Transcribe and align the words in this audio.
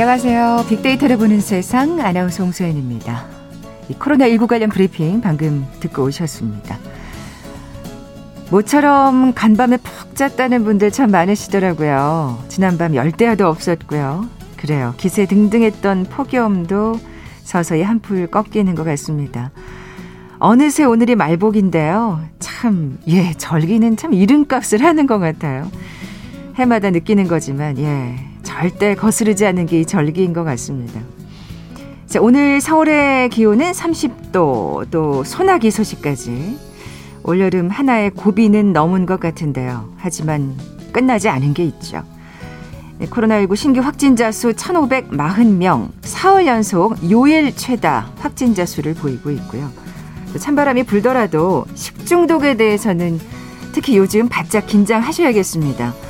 안녕하세요. 0.00 0.64
빅데이터를 0.70 1.18
보는 1.18 1.40
세상 1.40 2.00
아나운서 2.00 2.42
홍소연입니다. 2.42 3.26
코로나19 3.90 4.46
관련 4.46 4.70
브리핑 4.70 5.20
방금 5.20 5.66
듣고 5.80 6.04
오셨습니다. 6.04 6.78
모처럼 8.50 9.34
간밤에 9.34 9.76
푹 9.76 10.16
잤다는 10.16 10.64
분들 10.64 10.90
참 10.90 11.10
많으시더라고요. 11.10 12.42
지난밤 12.48 12.94
열대야도 12.94 13.46
없었고요. 13.46 14.26
그래요. 14.56 14.94
기세 14.96 15.26
등등했던 15.26 16.04
폭염도 16.04 16.98
서서히 17.42 17.82
한풀 17.82 18.28
꺾이는 18.28 18.74
것 18.74 18.84
같습니다. 18.84 19.50
어느새 20.38 20.84
오늘이 20.84 21.14
말복인데요. 21.14 22.22
참, 22.38 22.98
예, 23.06 23.34
절기는 23.34 23.98
참 23.98 24.14
이름값을 24.14 24.82
하는 24.82 25.06
것 25.06 25.18
같아요. 25.18 25.70
해마다 26.54 26.88
느끼는 26.88 27.28
거지만, 27.28 27.76
예, 27.76 28.29
절대 28.50 28.96
거스르지 28.96 29.46
않는 29.46 29.66
게이 29.66 29.86
절기인 29.86 30.32
것 30.32 30.42
같습니다. 30.42 31.00
자, 32.06 32.20
오늘 32.20 32.60
서울의 32.60 33.28
기온은 33.28 33.70
30도, 33.70 34.90
또 34.90 35.22
소나기 35.22 35.70
소식까지 35.70 36.58
올여름 37.22 37.68
하나의 37.68 38.10
고비는 38.10 38.72
넘은 38.72 39.06
것 39.06 39.20
같은데요. 39.20 39.92
하지만 39.98 40.56
끝나지 40.90 41.28
않은 41.28 41.54
게 41.54 41.64
있죠. 41.64 42.02
네, 42.98 43.06
코로나19 43.06 43.54
신규 43.54 43.80
확진자 43.80 44.32
수 44.32 44.50
1,540명, 44.50 45.90
사흘 46.02 46.46
연속 46.48 46.96
요일 47.08 47.54
최다 47.54 48.10
확진자 48.18 48.66
수를 48.66 48.94
보이고 48.94 49.30
있고요. 49.30 49.70
찬바람이 50.36 50.82
불더라도 50.82 51.66
식중독에 51.74 52.56
대해서는 52.56 53.20
특히 53.72 53.96
요즘 53.96 54.28
바짝 54.28 54.66
긴장하셔야겠습니다. 54.66 56.09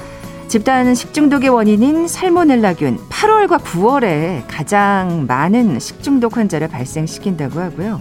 집단 0.51 0.97
식중독의 0.97 1.49
원인인 1.49 2.09
살모넬라균 2.09 2.99
8월과 3.09 3.61
9월에 3.61 4.43
가장 4.49 5.27
많은 5.29 5.79
식중독 5.79 6.37
환자를 6.37 6.67
발생시킨다고 6.67 7.61
하고요. 7.61 8.01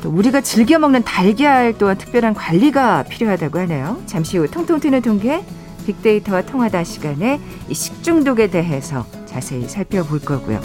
또 0.00 0.10
우리가 0.10 0.42
즐겨 0.42 0.78
먹는 0.78 1.02
달걀 1.02 1.74
또한 1.76 1.98
특별한 1.98 2.34
관리가 2.34 3.02
필요하다고 3.02 3.58
하네요. 3.62 4.00
잠시 4.06 4.38
후 4.38 4.48
통통 4.48 4.78
튀는 4.78 5.02
통계 5.02 5.44
빅데이터와 5.86 6.42
통하다 6.42 6.84
시간에 6.84 7.40
이 7.68 7.74
식중독에 7.74 8.46
대해서 8.46 9.04
자세히 9.26 9.68
살펴볼 9.68 10.20
거고요. 10.20 10.60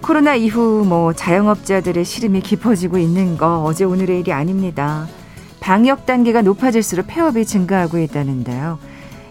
코로나 0.00 0.34
이후 0.34 0.82
뭐 0.88 1.12
자영업자들의 1.12 2.06
시름이 2.06 2.40
깊어지고 2.40 2.96
있는 2.96 3.36
거 3.36 3.62
어제 3.64 3.84
오늘의 3.84 4.20
일이 4.20 4.32
아닙니다. 4.32 5.06
방역 5.60 6.06
단계가 6.06 6.40
높아질수록 6.40 7.08
폐업이 7.08 7.44
증가하고 7.44 7.98
있다는데요. 7.98 8.78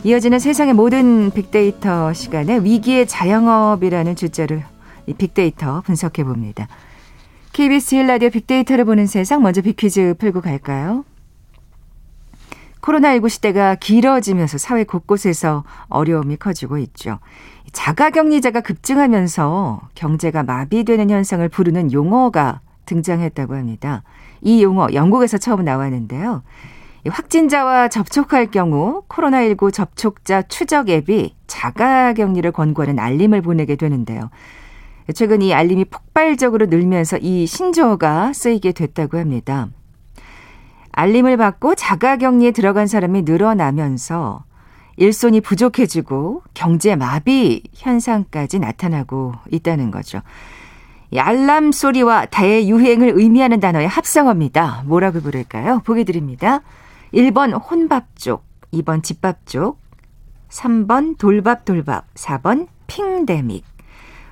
이어지는 0.04 0.40
세상의 0.40 0.74
모든 0.74 1.32
빅데이터 1.32 2.14
시간에 2.14 2.60
위기의 2.60 3.08
자영업이라는 3.08 4.16
주제를 4.16 4.64
이 5.08 5.14
빅데이터 5.14 5.82
분석해 5.82 6.24
봅니다. 6.24 6.68
KBS 7.54 7.96
1라디오 7.96 8.32
빅데이터를 8.32 8.86
보는 8.86 9.08
세상 9.08 9.42
먼저 9.42 9.62
빅퀴즈 9.62 10.16
풀고 10.20 10.42
갈까요? 10.42 11.04
코로나19 12.82 13.28
시대가 13.30 13.76
길어지면서 13.76 14.60
사회 14.60 14.84
곳곳에서 14.84 15.64
어려움이 15.90 16.38
커지고 16.38 16.78
있죠. 16.78 17.20
자가격리자가 17.72 18.62
급증하면서 18.62 19.90
경제가 19.96 20.44
마비되는 20.44 21.10
현상을 21.10 21.48
부르는 21.50 21.92
용어가 21.92 22.62
등장했다고 22.86 23.56
합니다. 23.56 24.04
이 24.42 24.64
용어 24.64 24.88
영국에서 24.94 25.38
처음 25.38 25.66
나왔는데요. 25.66 26.44
확진자와 27.10 27.90
접촉할 27.90 28.52
경우 28.52 29.04
코로나19 29.10 29.74
접촉자 29.74 30.44
추적 30.44 30.90
앱이 30.90 31.36
자가 31.48 32.14
격리를 32.14 32.52
권고하는 32.52 33.00
알림을 33.00 33.42
보내게 33.42 33.76
되는데요. 33.76 34.30
최근 35.14 35.42
이 35.42 35.54
알림이 35.54 35.86
폭발적으로 35.86 36.66
늘면서 36.66 37.18
이 37.18 37.46
신조어가 37.46 38.34
쓰이게 38.34 38.74
됐다고 38.74 39.18
합니다. 39.18 39.70
알림을 40.92 41.38
받고 41.38 41.76
자가 41.76 42.18
격리에 42.18 42.52
들어간 42.52 42.88
사람이 42.88 43.22
늘어나면서 43.22 44.44
일손이 44.98 45.42
부족해지고 45.42 46.42
경제 46.54 46.96
마비 46.96 47.64
현상까지 47.74 48.60
나타나고 48.60 49.34
있다는 49.52 49.92
거죠. 49.92 50.22
이 51.12 51.20
알람 51.20 51.72
소리와 51.72 52.26
대유행을 52.26 53.14
의미하는 53.16 53.60
단어의 53.60 53.88
합성어입니다. 53.88 54.84
뭐라고 54.88 55.22
부를까요? 55.22 55.82
보기 55.86 56.04
드립니다. 56.04 56.62
1번 57.14 57.60
혼밥족, 57.70 58.44
2번 58.74 59.04
집밥족, 59.04 59.80
3번 60.50 61.18
돌밥돌밥, 61.18 62.14
4번 62.14 62.68
핑데믹. 62.88 63.64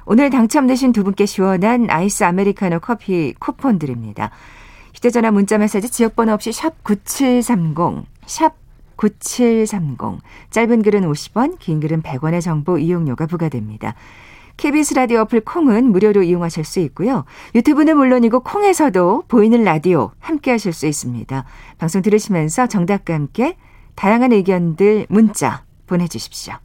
오늘 0.06 0.30
당첨되신 0.30 0.92
두 0.92 1.04
분께 1.04 1.26
시원한 1.26 1.90
아이스 1.90 2.24
아메리카노 2.24 2.80
커피 2.80 3.34
쿠폰 3.40 3.80
드립니다. 3.80 4.30
휴대전화 4.94 5.32
문자 5.32 5.58
메시지 5.58 5.90
지역번호 5.90 6.34
없이 6.34 6.52
샵 6.52 6.84
9730, 6.84 8.06
샵 8.26 8.56
9730. 8.98 10.22
짧은 10.52 10.84
글은 10.84 11.02
50원, 11.12 11.60
긴 11.60 11.80
글은 11.80 12.02
100원의 12.02 12.42
정보 12.42 12.78
이용료가 12.78 13.26
부과됩니다. 13.26 13.96
KBS 14.58 14.94
라디오 14.94 15.22
어플 15.22 15.42
콩은 15.42 15.92
무료로 15.92 16.24
이용하실 16.24 16.64
수 16.64 16.80
있고요. 16.80 17.26
유튜브는 17.54 17.98
물론이고 17.98 18.42
콩에서도 18.42 19.24
보이는 19.28 19.64
라디오 19.64 20.12
함께 20.20 20.52
하실 20.52 20.74
수 20.74 20.88
있습니다. 20.88 21.46
방송 21.78 22.02
들으시면서 22.02 22.68
정답과 22.68 23.14
함께 23.14 23.58
다양한 23.96 24.32
의견들 24.32 25.08
문자 25.10 25.64
보내주십시오. 25.88 26.65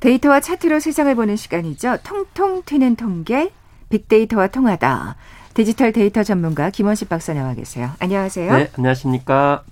데이터와 0.00 0.40
차트로 0.40 0.80
세상을 0.80 1.14
보는 1.14 1.36
시간이죠. 1.36 1.98
통통 2.02 2.62
튀는 2.64 2.96
통계, 2.96 3.50
빅데이터와 3.90 4.48
통하다. 4.48 5.16
디지털 5.52 5.92
데이터 5.92 6.22
전문가 6.22 6.70
김원식 6.70 7.08
박사 7.08 7.34
나와 7.34 7.54
계세요. 7.54 7.90
안녕하세요. 7.98 8.56
네, 8.56 8.70
안녕하십니까. 8.76 9.62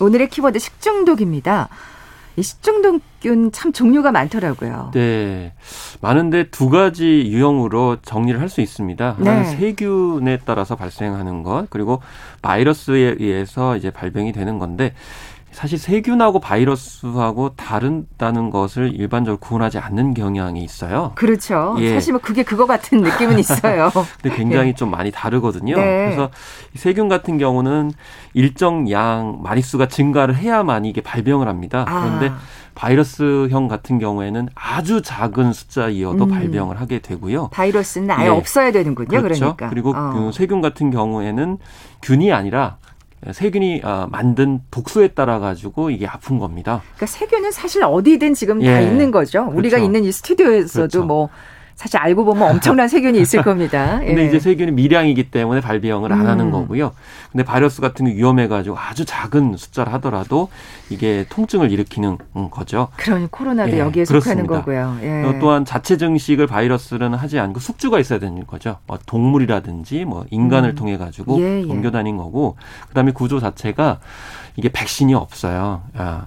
오늘의 0.00 0.28
키워드 0.28 0.58
식중독입니다. 0.58 1.68
이 2.36 2.42
식중독균 2.42 3.52
참 3.52 3.72
종류가 3.72 4.10
많더라고요. 4.10 4.90
네. 4.94 5.52
많은데 6.00 6.48
두 6.50 6.68
가지 6.70 7.04
유형으로 7.26 7.98
정리를 8.02 8.40
할 8.40 8.48
수 8.48 8.60
있습니다. 8.62 9.16
하나는 9.18 9.42
네. 9.42 9.56
세균에 9.56 10.38
따라서 10.44 10.74
발생하는 10.76 11.42
것, 11.42 11.66
그리고 11.70 12.00
바이러스에 12.40 13.16
의해서 13.18 13.76
이제 13.76 13.90
발병이 13.90 14.32
되는 14.32 14.58
건데 14.58 14.94
사실 15.52 15.78
세균하고 15.78 16.40
바이러스하고 16.40 17.50
다른다는 17.56 18.50
것을 18.50 18.94
일반적으로 18.94 19.38
구분하지 19.38 19.78
않는 19.78 20.14
경향이 20.14 20.62
있어요. 20.64 21.12
그렇죠. 21.14 21.76
예. 21.78 21.92
사실 21.92 22.12
뭐 22.12 22.20
그게 22.20 22.42
그거 22.42 22.66
같은 22.66 23.02
느낌은 23.02 23.38
있어요. 23.40 23.90
근데 24.20 24.36
굉장히 24.36 24.70
예. 24.70 24.74
좀 24.74 24.90
많이 24.90 25.10
다르거든요. 25.10 25.76
네. 25.76 26.04
그래서 26.06 26.30
세균 26.74 27.08
같은 27.08 27.38
경우는 27.38 27.92
일정 28.34 28.90
양 28.90 29.40
마리수가 29.42 29.88
증가를 29.88 30.36
해야만 30.36 30.86
이게 30.86 31.00
발병을 31.00 31.46
합니다. 31.48 31.84
아. 31.86 32.00
그런데 32.00 32.32
바이러스형 32.74 33.68
같은 33.68 33.98
경우에는 33.98 34.48
아주 34.54 35.02
작은 35.02 35.52
숫자이어도 35.52 36.24
음. 36.24 36.30
발병을 36.30 36.80
하게 36.80 37.00
되고요. 37.00 37.48
바이러스는 37.48 38.10
아예 38.10 38.24
네. 38.24 38.28
없어야 38.30 38.72
되는군요. 38.72 39.20
그렇죠. 39.22 39.40
그러니까. 39.40 39.68
그리고 39.68 39.90
어. 39.94 40.12
그 40.12 40.32
세균 40.32 40.62
같은 40.62 40.90
경우에는 40.90 41.58
균이 42.00 42.32
아니라 42.32 42.78
세균이 43.30 43.82
어, 43.84 44.08
만든 44.10 44.60
독소에 44.70 45.08
따라 45.08 45.38
가지고 45.38 45.90
이게 45.90 46.06
아픈 46.06 46.38
겁니다. 46.38 46.82
그러니까 46.96 47.06
세균은 47.06 47.52
사실 47.52 47.84
어디든 47.84 48.34
지금 48.34 48.60
예. 48.62 48.72
다 48.72 48.80
있는 48.80 49.10
거죠. 49.12 49.42
우리가 49.52 49.76
그렇죠. 49.76 49.84
있는 49.84 50.04
이 50.04 50.10
스튜디오에서도 50.10 50.88
그렇죠. 50.88 51.04
뭐 51.04 51.28
사실 51.74 51.98
알고 51.98 52.24
보면 52.24 52.50
엄청난 52.50 52.88
세균이 52.88 53.18
있을 53.20 53.42
겁니다. 53.42 54.00
예. 54.04 54.06
근데 54.06 54.26
이제 54.26 54.38
세균이 54.38 54.72
미량이기 54.72 55.30
때문에 55.30 55.60
발병을 55.60 56.12
안 56.12 56.20
음. 56.20 56.26
하는 56.26 56.50
거고요. 56.50 56.92
근데 57.30 57.44
바이러스 57.44 57.80
같은 57.80 58.06
게 58.06 58.14
위험해가지고 58.14 58.78
아주 58.78 59.04
작은 59.04 59.56
숫자를 59.56 59.92
하더라도 59.94 60.48
이게 60.90 61.24
통증을 61.28 61.72
일으키는 61.72 62.18
거죠. 62.50 62.88
그러니 62.96 63.28
코로나도 63.30 63.72
예, 63.72 63.78
여기에 63.78 64.04
속하는 64.04 64.46
거고요. 64.46 64.98
예. 65.02 65.24
어, 65.24 65.38
또한 65.40 65.64
자체 65.64 65.96
증식을 65.96 66.46
바이러스는 66.46 67.14
하지 67.14 67.38
않고 67.38 67.60
숙주가 67.60 67.98
있어야 67.98 68.18
되는 68.18 68.46
거죠. 68.46 68.78
뭐 68.86 68.98
동물이라든지 69.06 70.04
뭐 70.04 70.24
인간을 70.30 70.70
음. 70.70 70.74
통해 70.74 70.96
가지고 70.98 71.40
예, 71.40 71.62
예. 71.62 71.64
옮겨 71.64 71.90
다닌 71.90 72.16
거고 72.16 72.56
그다음에 72.88 73.12
구조 73.12 73.40
자체가 73.40 74.00
이게 74.56 74.68
백신이 74.68 75.14
없어요. 75.14 75.82
아, 75.96 76.26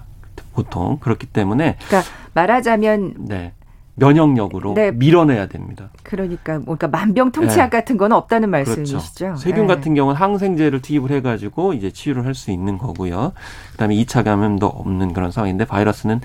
보통 0.52 0.98
그렇기 0.98 1.26
때문에 1.26 1.76
그러니까 1.86 2.10
말하자면 2.34 3.14
네. 3.18 3.52
면역력으로 3.96 4.74
네. 4.74 4.90
밀어내야 4.92 5.46
됩니다. 5.46 5.88
그러니까 6.02 6.58
뭔가 6.58 6.86
만병통치약 6.86 7.70
네. 7.70 7.78
같은 7.78 7.96
건 7.96 8.12
없다는 8.12 8.50
그렇죠. 8.50 8.70
말씀이시죠. 8.70 9.26
그렇죠. 9.26 9.36
세균 9.40 9.66
네. 9.66 9.74
같은 9.74 9.94
경우는 9.94 10.20
항생제를 10.20 10.82
투입을 10.82 11.10
해 11.10 11.20
가지고 11.22 11.72
이제 11.72 11.90
치유를 11.90 12.24
할 12.24 12.36
수 12.36 12.50
있는 12.50 12.76
거고요. 12.76 13.32
그다음에 13.72 13.94
2차 13.94 14.22
감염도 14.22 14.66
없는 14.66 15.14
그런 15.14 15.30
상황인데 15.30 15.64
바이러스는 15.64 16.20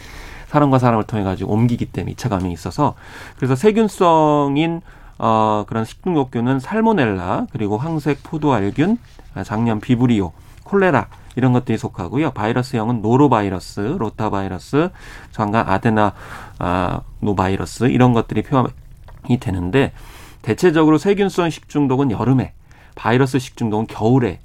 사람과 0.48 0.78
사람을 0.78 1.06
통해 1.06 1.24
가지고 1.24 1.54
옮기기 1.54 1.86
때문에 1.86 2.14
2차 2.16 2.28
감염이 2.30 2.52
있어서 2.52 2.96
그래서 3.38 3.56
세균성인 3.56 4.82
어 5.18 5.64
그런 5.68 5.86
식중독균은 5.86 6.60
살모넬라 6.60 7.48
그리고 7.54 7.78
황색 7.78 8.24
포도알균, 8.24 8.98
장염 9.46 9.80
비브리오, 9.80 10.34
콜레라 10.66 11.08
이런 11.36 11.54
것들이 11.54 11.78
속하고요. 11.78 12.32
바이러스형은 12.32 13.02
노로바이러스, 13.02 13.80
로타바이러스, 14.00 14.90
장관 15.32 15.68
아데나 15.68 16.14
아, 16.60 17.02
노바이러스 17.20 17.86
이런 17.86 18.14
것들이 18.14 18.44
표현이 18.44 19.40
되는데 19.40 19.94
대체적으로 20.42 20.98
세균성 20.98 21.50
식중독은 21.50 22.12
여름에, 22.12 22.54
바이러스 22.96 23.40
식중독은 23.40 23.88
겨울에 23.88 24.40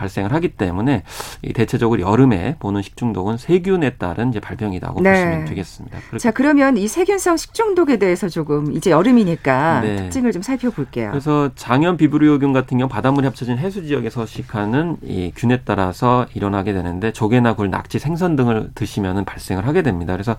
발생을 0.00 0.32
하기 0.32 0.48
때문에 0.48 1.02
이 1.42 1.52
대체적으로 1.52 2.00
여름에 2.00 2.56
보는 2.58 2.80
식중독은 2.80 3.36
세균에 3.36 3.90
따른 3.90 4.30
이제 4.30 4.40
발병이라고 4.40 5.02
네. 5.02 5.10
보시면 5.12 5.44
되겠습니다. 5.44 5.98
자 6.18 6.30
그러면 6.30 6.76
이 6.78 6.88
세균성 6.88 7.36
식중독에 7.36 7.98
대해서 7.98 8.28
조금 8.28 8.72
이제 8.72 8.90
여름이니까 8.90 9.80
네. 9.82 9.96
특징을 9.96 10.32
좀 10.32 10.42
살펴볼게요. 10.42 11.10
그래서 11.10 11.50
장염 11.54 11.98
비브리오균 11.98 12.52
같은 12.52 12.78
경우 12.78 12.88
바닷물이 12.88 13.26
합쳐진 13.26 13.58
해수 13.58 13.84
지역에 13.84 14.08
서식하는 14.08 14.96
이 15.02 15.32
균에 15.36 15.60
따라서 15.64 16.26
일어나게 16.34 16.72
되는데 16.72 17.12
조개나 17.12 17.54
굴, 17.54 17.70
낙지, 17.70 17.98
생선 17.98 18.36
등을 18.36 18.70
드시면은 18.74 19.24
발생을 19.24 19.66
하게 19.66 19.82
됩니다. 19.82 20.14
그래서 20.14 20.36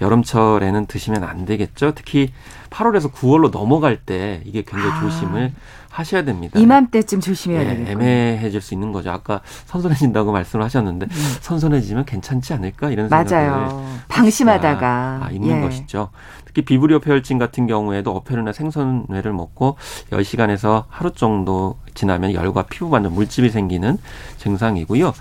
여름철에는 0.00 0.86
드시면 0.86 1.22
안 1.22 1.44
되겠죠. 1.44 1.92
특히 1.94 2.32
8월에서 2.70 3.12
9월로 3.12 3.50
넘어갈 3.52 3.96
때 3.96 4.42
이게 4.44 4.62
굉장히 4.62 4.92
아. 4.92 5.00
조심을 5.00 5.52
하셔야 5.94 6.24
됩니다. 6.24 6.58
이맘때쯤 6.58 7.20
조심해야 7.20 7.62
네, 7.62 7.68
되겠고 7.68 7.90
애매해질 7.92 8.60
수 8.60 8.74
있는 8.74 8.90
거죠. 8.90 9.12
아까 9.12 9.42
선선해진다고 9.66 10.32
말씀을 10.32 10.64
하셨는데 10.64 11.06
음. 11.06 11.36
선선해지면 11.40 12.04
괜찮지 12.04 12.52
않을까 12.52 12.90
이런 12.90 13.08
맞아요. 13.08 13.28
생각을 13.28 13.84
방심하다가 14.08 15.20
아, 15.22 15.30
있는 15.30 15.58
예. 15.58 15.60
것이죠. 15.60 16.10
특히 16.44 16.62
비브리오 16.62 16.98
폐혈증 16.98 17.38
같은 17.38 17.68
경우에도 17.68 18.10
어패류나 18.10 18.52
생선회를 18.52 19.32
먹고 19.32 19.76
10시간에서 20.10 20.84
하루 20.88 21.12
정도 21.12 21.78
지나면 21.94 22.34
열과 22.34 22.62
피부 22.64 22.90
반전 22.90 23.14
물집이 23.14 23.50
생기는 23.50 23.96
증상이고요. 24.38 25.12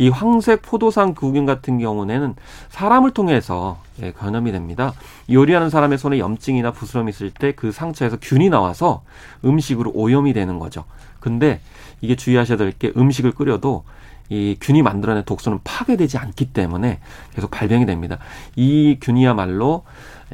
이 0.00 0.08
황색 0.08 0.62
포도상 0.62 1.12
구균 1.14 1.44
같은 1.44 1.78
경우에는 1.78 2.34
사람을 2.70 3.10
통해서 3.10 3.76
예, 4.02 4.12
감염이 4.12 4.50
됩니다. 4.50 4.94
요리하는 5.30 5.68
사람의 5.68 5.98
손에 5.98 6.18
염증이나 6.18 6.72
부스럼이 6.72 7.10
있을 7.10 7.30
때 7.30 7.52
그 7.52 7.70
상처에서 7.70 8.16
균이 8.18 8.48
나와서 8.48 9.02
음식으로 9.44 9.90
오염이 9.94 10.32
되는 10.32 10.58
거죠. 10.58 10.84
근데 11.20 11.60
이게 12.00 12.16
주의하셔야 12.16 12.56
될 12.56 12.72
게 12.78 12.92
음식을 12.96 13.32
끓여도 13.32 13.84
이 14.30 14.56
균이 14.58 14.80
만들어낸 14.80 15.24
독소는 15.24 15.58
파괴되지 15.64 16.16
않기 16.16 16.54
때문에 16.54 17.00
계속 17.34 17.50
발병이 17.50 17.84
됩니다. 17.84 18.16
이 18.56 18.96
균이야말로 19.02 19.84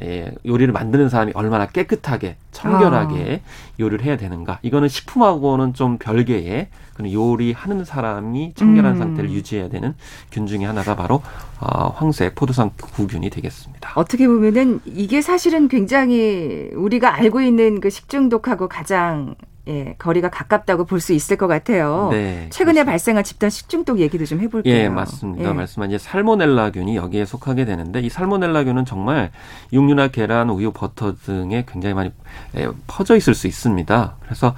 예, 0.03 0.31
요리를 0.45 0.71
만드는 0.71 1.09
사람이 1.09 1.31
얼마나 1.35 1.65
깨끗하게 1.65 2.35
청결하게 2.51 3.41
아. 3.43 3.49
요리를 3.79 4.03
해야 4.05 4.17
되는가. 4.17 4.59
이거는 4.61 4.87
식품하고는 4.87 5.73
좀 5.73 5.97
별개의 5.97 6.67
그런 6.93 7.11
요리하는 7.11 7.83
사람이 7.83 8.53
청결한 8.55 8.93
음. 8.93 8.97
상태를 8.97 9.31
유지해야 9.31 9.69
되는 9.69 9.95
균 10.31 10.47
중에 10.47 10.65
하나가 10.65 10.95
바로 10.95 11.21
어, 11.59 11.89
황색 11.89 12.35
포도상 12.35 12.71
구균이 12.77 13.29
되겠습니다. 13.29 13.93
어떻게 13.95 14.27
보면은 14.27 14.81
이게 14.85 15.21
사실은 15.21 15.67
굉장히 15.67 16.69
우리가 16.75 17.15
알고 17.15 17.41
있는 17.41 17.79
그 17.79 17.89
식중독하고 17.89 18.67
가장 18.67 19.35
예, 19.67 19.95
거리가 19.97 20.29
가깝다고 20.29 20.85
볼 20.85 20.97
수 21.01 21.13
있을 21.13 21.37
것 21.37 21.47
같아요. 21.47 22.09
네, 22.11 22.47
최근에 22.49 22.73
그렇습니다. 22.73 22.83
발생한 22.85 23.23
집단 23.23 23.49
식중독 23.49 23.99
얘기도 23.99 24.25
좀 24.25 24.39
해볼게요. 24.41 24.73
예, 24.73 24.89
맞습니다. 24.89 25.49
예. 25.49 25.53
말씀한 25.53 25.89
이제 25.91 25.97
살모넬라균이 25.97 26.95
여기에 26.95 27.25
속하게 27.25 27.65
되는데 27.65 27.99
이 28.01 28.09
살모넬라균은 28.09 28.85
정말 28.85 29.31
육류나 29.73 30.07
계란, 30.09 30.49
우유, 30.49 30.71
버터 30.71 31.15
등에 31.15 31.65
굉장히 31.67 31.93
많이 31.93 32.11
예, 32.55 32.67
퍼져 32.87 33.15
있을 33.15 33.33
수 33.35 33.47
있습니다. 33.47 34.15
그래서 34.23 34.55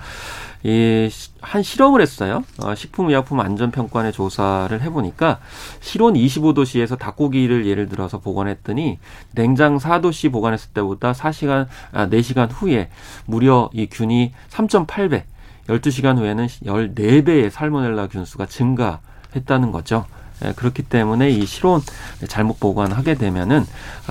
이 0.64 1.10
한 1.42 1.64
실험을 1.64 2.02
했어요. 2.02 2.44
어, 2.62 2.76
식품의약품 2.76 3.40
안전평가원의 3.40 4.12
조사를 4.12 4.82
해보니까 4.82 5.40
실온 5.80 6.14
25도씨에서 6.14 6.98
닭고기를 7.00 7.66
예를 7.66 7.88
들어서 7.88 8.20
보관했더니 8.20 9.00
냉장 9.34 9.78
4도씨 9.78 10.32
보관했을 10.32 10.72
때보다 10.74 11.14
4시간, 11.14 11.68
아, 11.94 12.08
4시간 12.08 12.50
후에 12.52 12.90
무려 13.26 13.70
이 13.74 13.88
균이 13.88 14.34
3.8배, 14.50 15.24
12시간 15.68 16.18
후에는 16.18 16.48
14배의 16.48 17.50
살모넬라 17.50 18.08
균수가 18.08 18.48
증가했다는 18.48 19.72
거죠. 19.72 20.06
예, 20.44 20.54
그렇기 20.54 20.84
때문에 20.84 21.30
이 21.30 21.46
실온 21.46 21.82
잘못 22.28 22.60
보관하게 22.60 23.16
되면은 23.16 23.66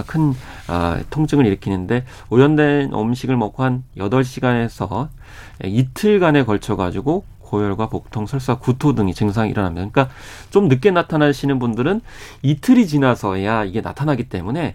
큰 0.07 0.35
아, 0.67 1.01
통증을 1.09 1.47
일으키는데 1.47 2.05
오염된 2.29 2.93
음식을 2.93 3.37
먹고 3.37 3.63
한 3.63 3.85
8시간에서 3.97 5.09
이틀간에 5.65 6.45
걸쳐 6.45 6.77
가지고 6.77 7.25
고열과 7.41 7.89
복통, 7.89 8.27
설사, 8.27 8.59
구토 8.59 8.95
등이 8.95 9.15
증상이 9.15 9.51
일어납니다. 9.51 9.89
그러니까 9.89 10.15
좀 10.51 10.69
늦게 10.69 10.91
나타나시는 10.91 11.59
분들은 11.59 12.01
이틀이 12.43 12.87
지나서야 12.87 13.65
이게 13.65 13.81
나타나기 13.81 14.29
때문에 14.29 14.75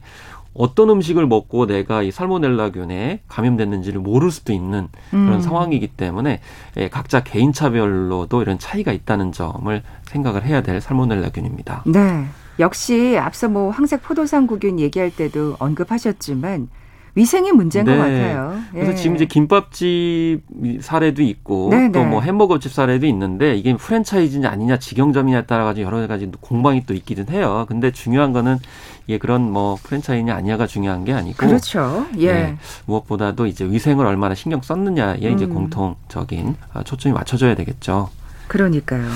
어떤 0.56 0.90
음식을 0.90 1.26
먹고 1.26 1.66
내가 1.66 2.04
이 2.04 2.12
살모넬라균에 2.12 3.22
감염됐는지를 3.28 4.00
모를 4.00 4.30
수도 4.30 4.54
있는 4.54 4.88
그런 5.10 5.34
음. 5.34 5.42
상황이기 5.42 5.88
때문에 5.88 6.42
예, 6.78 6.90
각자 6.90 7.24
개인차별로도 7.24 8.42
이런 8.42 8.60
차이가 8.60 8.92
있다는 8.92 9.32
점을 9.32 9.82
생각을 10.04 10.46
해야 10.46 10.62
될 10.62 10.80
살모넬라균입니다. 10.80 11.84
네. 11.88 12.26
역시 12.60 13.18
앞서 13.18 13.50
뭐 13.50 13.72
황색 13.72 14.04
포도상구균 14.04 14.80
얘기할 14.80 15.10
때도 15.10 15.56
언급하셨지만 15.58 16.68
위생이 17.16 17.52
문제인 17.52 17.86
네. 17.86 17.96
것 17.96 18.02
같아요. 18.02 18.60
예. 18.74 18.80
그래서 18.80 18.96
지금 18.96 19.16
이제 19.16 19.26
김밥집 19.26 20.42
사례도 20.82 21.22
있고 21.22 21.70
네, 21.70 21.92
또뭐 21.92 22.22
네. 22.22 22.28
햄버거집 22.28 22.72
사례도 22.72 23.06
있는데 23.08 23.56
이게 23.56 23.76
프랜차이즈냐 23.76 24.50
아니냐 24.50 24.80
직영점이냐에 24.80 25.46
따라 25.46 25.64
가지고 25.64 25.86
여러 25.86 26.08
가지 26.08 26.30
공방이 26.42 26.86
또 26.86 26.94
있기는 26.94 27.30
해요. 27.30 27.66
근데 27.68 27.92
중요한 27.92 28.34
거는 28.34 28.58
이게 29.06 29.20
그런 29.20 29.52
뭐 29.52 29.78
프랜차이즈냐 29.84 30.34
아니냐가 30.36 30.66
중요한 30.66 31.06
게 31.06 31.14
아니고 31.14 31.38
그렇죠. 31.38 32.08
예. 32.18 32.34
네, 32.34 32.58
무엇보다도 32.86 33.46
이제 33.46 33.66
위생을 33.66 34.06
얼마나 34.06 34.34
신경 34.34 34.62
썼느냐에 34.62 35.28
음. 35.28 35.36
이제 35.36 35.46
공통적인 35.46 36.56
아, 36.74 36.84
초점이 36.84 37.14
맞춰져야 37.14 37.54
되겠죠. 37.56 38.10
그러니까요. 38.48 39.08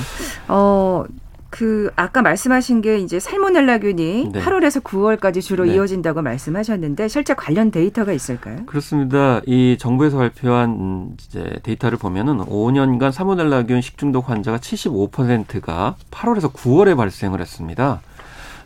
어, 0.47 1.03
그 1.49 1.89
아까 1.95 2.21
말씀하신 2.21 2.81
게 2.81 2.99
이제 2.99 3.19
살모넬라균이 3.19 4.29
네. 4.33 4.41
8월에서 4.41 4.83
9월까지 4.83 5.41
주로 5.41 5.65
네. 5.65 5.75
이어진다고 5.75 6.21
말씀하셨는데 6.21 7.07
실제 7.07 7.33
관련 7.33 7.71
데이터가 7.71 8.11
있을까요? 8.11 8.65
그렇습니다. 8.65 9.41
이 9.45 9.77
정부에서 9.79 10.17
발표한 10.17 11.15
이제 11.21 11.59
데이터를 11.63 11.97
보면은 11.97 12.39
5년간 12.39 13.11
살모넬라균 13.11 13.81
식중독 13.81 14.29
환자가 14.29 14.57
75%가 14.57 15.95
8월에서 16.11 16.51
9월에 16.51 16.97
발생을 16.97 17.39
했습니다. 17.39 18.01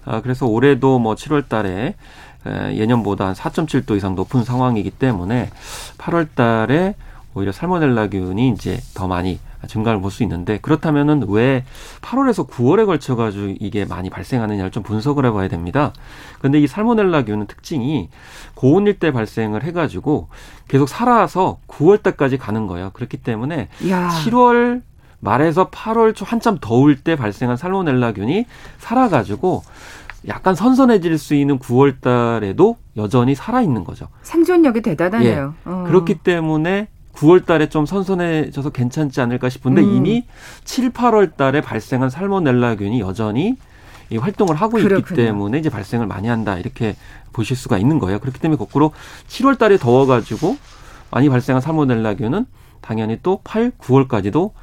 아, 0.04 0.22
그래서 0.22 0.48
올해도 0.48 0.98
뭐 0.98 1.14
7월 1.14 1.48
달에 1.48 1.96
예년보다 2.46 3.28
한 3.28 3.34
4.7도 3.36 3.96
이상 3.96 4.16
높은 4.16 4.44
상황이기 4.44 4.90
때문에 4.90 5.52
8월 6.00 6.28
달에 6.34 6.96
오히려 7.36 7.52
살모넬라균이 7.52 8.50
이제 8.50 8.80
더 8.96 9.08
많이 9.08 9.40
증가를 9.68 10.02
볼 10.02 10.12
수 10.12 10.24
있는데 10.24 10.58
그렇다면은 10.60 11.24
왜 11.30 11.64
8월에서 12.02 12.48
9월에 12.50 12.86
걸쳐 12.86 13.16
가지고 13.16 13.54
이게 13.60 13.86
많이 13.86 14.10
발생하느냐를 14.10 14.72
좀 14.72 14.84
분석을 14.84 15.26
해봐야 15.26 15.48
됩니다. 15.48 15.94
근데 16.40 16.60
이 16.60 16.68
살모넬라균은 16.68 17.48
특징이 17.48 18.10
고온일 18.56 19.00
때 19.00 19.12
발생을 19.12 19.64
해가지고 19.64 20.28
계속 20.68 20.90
살아서 20.90 21.60
9월 21.68 22.02
때까지 22.04 22.38
가는 22.38 22.68
거예요. 22.68 22.90
그렇기 22.94 23.18
때문에 23.18 23.70
야. 23.90 24.10
7월 24.10 24.82
말에서 25.20 25.70
8월 25.70 26.16
초 26.16 26.26
한참 26.26 26.58
더울 26.60 26.96
때 27.00 27.16
발생한 27.16 27.56
살모넬라균이 27.56 28.46
살아가지고 28.80 29.64
약간 30.28 30.54
선선해질 30.56 31.18
수 31.18 31.34
있는 31.36 31.58
9월 31.60 32.02
달에도 32.02 32.78
여전히 32.98 33.34
살아있는 33.36 33.84
거죠. 33.84 34.08
생존력이 34.24 34.82
대단하네요. 34.82 35.54
예. 35.66 35.70
어. 35.70 35.84
그렇기 35.88 36.16
때문에 36.16 36.88
9월 37.14 37.46
달에 37.46 37.70
좀 37.70 37.86
선선해져서 37.86 38.72
괜찮지 38.72 39.22
않을까 39.22 39.50
싶은데 39.50 39.82
음. 39.82 39.96
이미 39.96 40.26
7, 40.64 40.92
8월 40.92 41.36
달에 41.36 41.62
발생한 41.62 42.10
살모넬라균이 42.10 43.00
여전히 43.00 43.56
이 44.10 44.18
활동을 44.18 44.56
하고 44.56 44.78
그렇군요. 44.78 45.00
있기 45.00 45.14
때문에 45.16 45.60
이제 45.60 45.70
발생을 45.70 46.06
많이 46.06 46.28
한다 46.28 46.58
이렇게 46.58 46.96
보실 47.32 47.56
수가 47.56 47.78
있는 47.78 48.00
거예요. 48.00 48.20
그렇기 48.20 48.40
때문에 48.40 48.58
거꾸로 48.58 48.92
7월 49.30 49.58
달에 49.58 49.78
더워가지고 49.78 50.58
많이 51.12 51.30
발생한 51.30 51.62
살모넬라균은 51.62 52.46
당연히 52.82 53.20
또 53.24 53.40
8, 53.44 53.72
9월까지도 53.72 54.52
예, 54.52 54.62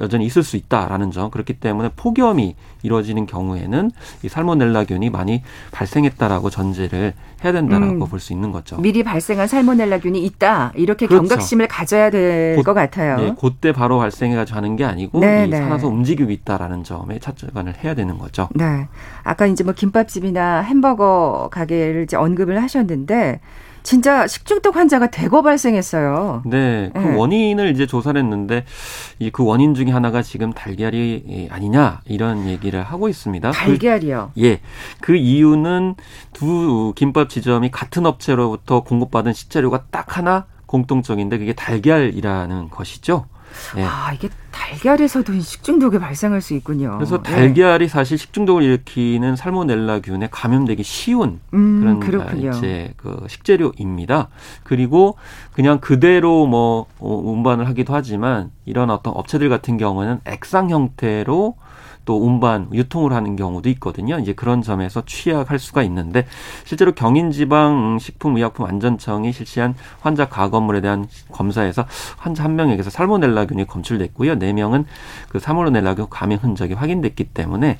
여전히 0.00 0.26
있을 0.26 0.42
수 0.42 0.56
있다라는 0.56 1.10
점 1.10 1.30
그렇기 1.30 1.54
때문에 1.54 1.90
폭염이 1.96 2.54
이루어지는 2.82 3.26
경우에는 3.26 3.90
이 4.22 4.28
살모넬라균이 4.28 5.10
많이 5.10 5.42
발생했다라고 5.72 6.50
전제를 6.50 7.14
해야 7.44 7.52
된다라고 7.52 7.92
음, 7.92 8.08
볼수 8.08 8.32
있는 8.32 8.52
거죠. 8.52 8.76
미리 8.80 9.02
발생한 9.02 9.46
살모넬라균이 9.48 10.22
있다 10.24 10.72
이렇게 10.76 11.06
그렇죠. 11.06 11.22
경각심을 11.28 11.68
가져야 11.68 12.10
될 12.10 12.62
것 12.64 12.72
같아요. 12.74 13.16
네, 13.18 13.34
그때 13.40 13.72
바로 13.72 13.98
발생해가지고 13.98 14.56
하는 14.56 14.76
게 14.76 14.84
아니고 14.84 15.20
네, 15.20 15.44
이 15.46 15.50
네. 15.50 15.58
살아서 15.58 15.86
움직이고 15.88 16.30
있다라는 16.30 16.82
점에 16.82 17.18
차관을 17.18 17.74
해야 17.84 17.94
되는 17.94 18.16
거죠. 18.18 18.48
네, 18.54 18.88
아까 19.22 19.46
이제 19.46 19.62
뭐 19.64 19.74
김밥집이나 19.74 20.60
햄버거 20.62 21.48
가게를 21.52 22.04
이제 22.04 22.16
언급을 22.16 22.62
하셨는데 22.62 23.40
진짜 23.84 24.26
식중독 24.26 24.76
환자가 24.76 25.10
대거 25.10 25.42
발생했어요. 25.42 26.42
네, 26.46 26.90
그 26.94 26.98
네. 26.98 27.14
원인을 27.14 27.70
이제 27.70 27.86
조사를 27.86 28.18
했는데 28.20 28.64
이그 29.18 29.44
원인 29.44 29.74
중에 29.74 29.90
하나가 29.90 30.22
지금 30.22 30.54
달걀이 30.54 31.48
아니냐 31.50 32.00
이런 32.06 32.48
얘기를 32.48 32.82
하고 32.82 33.08
있습니다. 33.08 33.50
달걀이요? 33.52 34.32
그, 34.34 34.42
예, 34.42 34.60
그 35.00 35.14
이유는 35.14 35.96
두 36.32 36.94
김밥 36.96 37.28
지점이 37.28 37.70
같은 37.70 38.06
업체로부터 38.06 38.82
공급받은 38.82 39.34
식재료가 39.34 39.84
딱 39.90 40.16
하나 40.16 40.46
공통적인데 40.64 41.36
그게 41.36 41.52
달걀이라는 41.52 42.70
것이죠. 42.70 43.26
네. 43.74 43.84
아, 43.84 44.12
이게 44.12 44.28
달걀에서도 44.50 45.32
식중독이 45.40 45.98
발생할 45.98 46.40
수 46.40 46.54
있군요. 46.54 46.94
그래서 46.96 47.22
네. 47.22 47.30
달걀이 47.30 47.78
네. 47.80 47.88
사실 47.88 48.18
식중독을 48.18 48.62
일으키는 48.62 49.36
살모넬라균에 49.36 50.28
감염되기 50.30 50.82
쉬운 50.82 51.40
음, 51.52 51.80
그런 51.80 52.00
그렇군요. 52.00 52.50
이제 52.50 52.92
그 52.96 53.26
식재료입니다. 53.28 54.28
그리고 54.62 55.16
그냥 55.52 55.80
그대로 55.80 56.46
뭐 56.46 56.86
어, 56.98 57.14
운반을 57.14 57.66
하기도 57.68 57.94
하지만 57.94 58.50
이런 58.64 58.90
어떤 58.90 59.14
업체들 59.14 59.48
같은 59.48 59.76
경우는 59.76 60.20
액상 60.24 60.70
형태로 60.70 61.56
또 62.04 62.24
운반, 62.24 62.68
유통을 62.72 63.12
하는 63.12 63.34
경우도 63.36 63.68
있거든요. 63.70 64.18
이제 64.18 64.32
그런 64.32 64.62
점에서 64.62 65.02
취약할 65.04 65.58
수가 65.58 65.82
있는데 65.84 66.26
실제로 66.64 66.92
경인지방식품의약품안전청이 66.92 69.32
실시한 69.32 69.74
환자 70.00 70.28
가건물에 70.28 70.80
대한 70.80 71.06
검사에서 71.32 71.84
환자 72.16 72.44
한 72.44 72.56
명에게서 72.56 72.90
살모넬라균이 72.90 73.66
검출됐고요. 73.66 74.38
네 74.38 74.52
명은 74.52 74.84
그 75.28 75.38
살모넬라균 75.38 76.06
감염 76.10 76.38
흔적이 76.38 76.74
확인됐기 76.74 77.24
때문에 77.24 77.78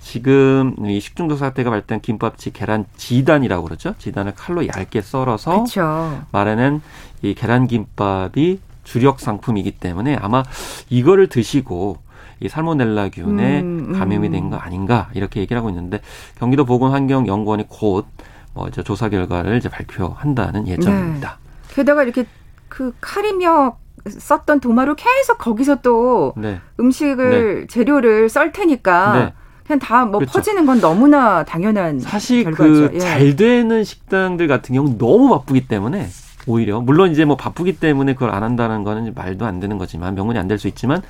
지금 0.00 0.74
이 0.86 1.00
식중독 1.00 1.38
사태가 1.38 1.70
발생한 1.70 2.00
김밥집 2.00 2.54
계란 2.54 2.86
지단이라고 2.96 3.64
그러죠. 3.64 3.94
지단을 3.98 4.34
칼로 4.34 4.66
얇게 4.66 5.02
썰어서 5.02 5.62
그쵸. 5.62 6.22
말하는 6.32 6.80
이 7.22 7.34
계란 7.34 7.66
김밥이 7.66 8.58
주력 8.82 9.20
상품이기 9.20 9.72
때문에 9.72 10.16
아마 10.20 10.42
이거를 10.88 11.28
드시고 11.28 11.98
이 12.40 12.48
살모넬라균에 12.48 13.60
음, 13.60 13.86
음. 13.90 13.98
감염이 13.98 14.30
된 14.30 14.50
거 14.50 14.56
아닌가 14.56 15.08
이렇게 15.14 15.40
얘기를 15.40 15.58
하고 15.58 15.68
있는데 15.68 16.00
경기도 16.38 16.64
보건환경연구원이 16.64 17.68
곧뭐 17.68 18.68
이제 18.68 18.82
조사 18.82 19.08
결과를 19.08 19.58
이제 19.58 19.68
발표한다는 19.68 20.66
예정입니다. 20.66 21.38
네. 21.68 21.74
게다가 21.74 22.02
이렇게 22.02 22.24
그 22.68 22.92
칼이며 23.00 23.76
썼던 24.08 24.60
도마로 24.60 24.94
계속 24.96 25.38
거기서 25.38 25.82
또 25.82 26.32
네. 26.36 26.58
음식을 26.80 27.60
네. 27.60 27.66
재료를 27.66 28.28
썰 28.28 28.50
테니까 28.50 29.12
네. 29.18 29.32
그냥 29.66 29.78
다뭐 29.78 30.12
그렇죠. 30.18 30.32
퍼지는 30.32 30.66
건 30.66 30.80
너무나 30.80 31.44
당연한 31.44 32.00
사실 32.00 32.44
그잘 32.50 33.26
예. 33.26 33.36
되는 33.36 33.84
식당들 33.84 34.48
같은 34.48 34.74
경우 34.74 34.88
는 34.88 34.98
너무 34.98 35.28
바쁘기 35.28 35.68
때문에 35.68 36.08
오히려 36.46 36.80
물론 36.80 37.10
이제 37.12 37.24
뭐 37.24 37.36
바쁘기 37.36 37.76
때문에 37.78 38.14
그걸 38.14 38.30
안 38.30 38.42
한다는 38.42 38.82
거는 38.82 39.12
말도 39.14 39.44
안 39.46 39.60
되는 39.60 39.76
거지만 39.78 40.14
명분이 40.14 40.38
안 40.38 40.48
될 40.48 40.58
수 40.58 40.68
있지만 40.68 41.02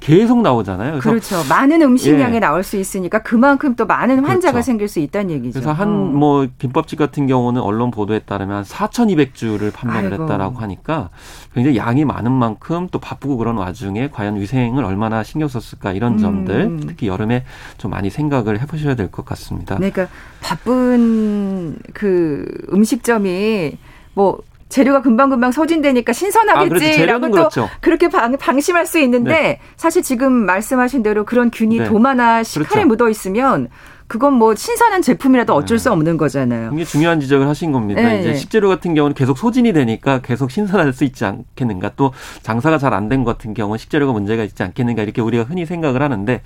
계속 0.00 0.40
나오잖아요. 0.42 0.98
그렇죠. 1.00 1.42
많은 1.48 1.82
음식량이 1.82 2.36
예. 2.36 2.40
나올 2.40 2.62
수 2.64 2.76
있으니까 2.76 3.22
그만큼 3.22 3.74
또 3.76 3.86
많은 3.86 4.24
환자가 4.24 4.52
그렇죠. 4.52 4.64
생길 4.66 4.88
수 4.88 4.98
있다는 5.00 5.30
얘기죠. 5.30 5.60
그래서 5.60 5.72
한 5.72 5.88
뭐 6.18 6.46
김밥집 6.58 6.98
같은 6.98 7.26
경우는 7.26 7.60
언론 7.60 7.90
보도에 7.90 8.20
따르면 8.20 8.64
4,200주를 8.64 9.72
판매를 9.72 10.12
아이고. 10.12 10.22
했다라고 10.24 10.56
하니까 10.58 11.10
굉장히 11.54 11.76
양이 11.76 12.04
많은 12.04 12.32
만큼 12.32 12.88
또 12.90 12.98
바쁘고 12.98 13.36
그런 13.36 13.56
와중에 13.56 14.08
과연 14.10 14.36
위생을 14.40 14.84
얼마나 14.84 15.22
신경 15.22 15.48
썼을까 15.48 15.92
이런 15.92 16.14
음. 16.14 16.18
점들 16.18 16.80
특히 16.86 17.06
여름에 17.08 17.44
좀 17.78 17.90
많이 17.90 18.10
생각을 18.10 18.60
해보셔야 18.60 18.94
될 18.94 19.08
것 19.10 19.24
같습니다. 19.24 19.76
그러니까 19.76 20.08
바쁜 20.40 21.76
그 21.94 22.44
음식점이 22.72 23.76
뭐 24.14 24.38
재료가 24.68 25.02
금방금방 25.02 25.52
소진되니까 25.52 26.12
신선하겠지라고 26.12 27.24
아, 27.26 27.28
또 27.28 27.32
그렇죠. 27.34 27.68
그렇게 27.80 28.08
방, 28.08 28.36
방심할 28.36 28.86
수 28.86 28.98
있는데 29.00 29.30
네. 29.32 29.60
사실 29.76 30.02
지금 30.02 30.32
말씀하신 30.32 31.02
대로 31.02 31.24
그런 31.24 31.50
균이 31.50 31.78
네. 31.78 31.84
도마나 31.84 32.42
식칼에 32.42 32.66
그렇죠. 32.84 32.86
묻어 32.88 33.08
있으면 33.08 33.68
그건 34.08 34.32
뭐 34.32 34.54
신선한 34.54 35.02
제품이라도 35.02 35.52
어쩔 35.54 35.76
네. 35.76 35.82
수 35.82 35.92
없는 35.92 36.16
거잖아요. 36.16 36.70
굉장히 36.70 36.84
중요한 36.86 37.20
지적을 37.20 37.46
하신 37.46 37.72
겁니다. 37.72 38.00
네. 38.00 38.20
이제 38.20 38.34
식재료 38.34 38.68
같은 38.68 38.94
경우는 38.94 39.14
계속 39.14 39.36
소진이 39.36 39.74
되니까 39.74 40.20
계속 40.22 40.50
신선할 40.50 40.94
수 40.94 41.04
있지 41.04 41.26
않겠는가. 41.26 41.92
또 41.96 42.12
장사가 42.42 42.78
잘 42.78 42.94
안 42.94 43.10
된 43.10 43.24
것 43.24 43.36
같은 43.36 43.52
경우 43.52 43.76
식재료가 43.76 44.12
문제가 44.12 44.44
있지 44.44 44.62
않겠는가 44.62 45.02
이렇게 45.02 45.20
우리가 45.20 45.44
흔히 45.44 45.66
생각을 45.66 46.00
하는데 46.02 46.40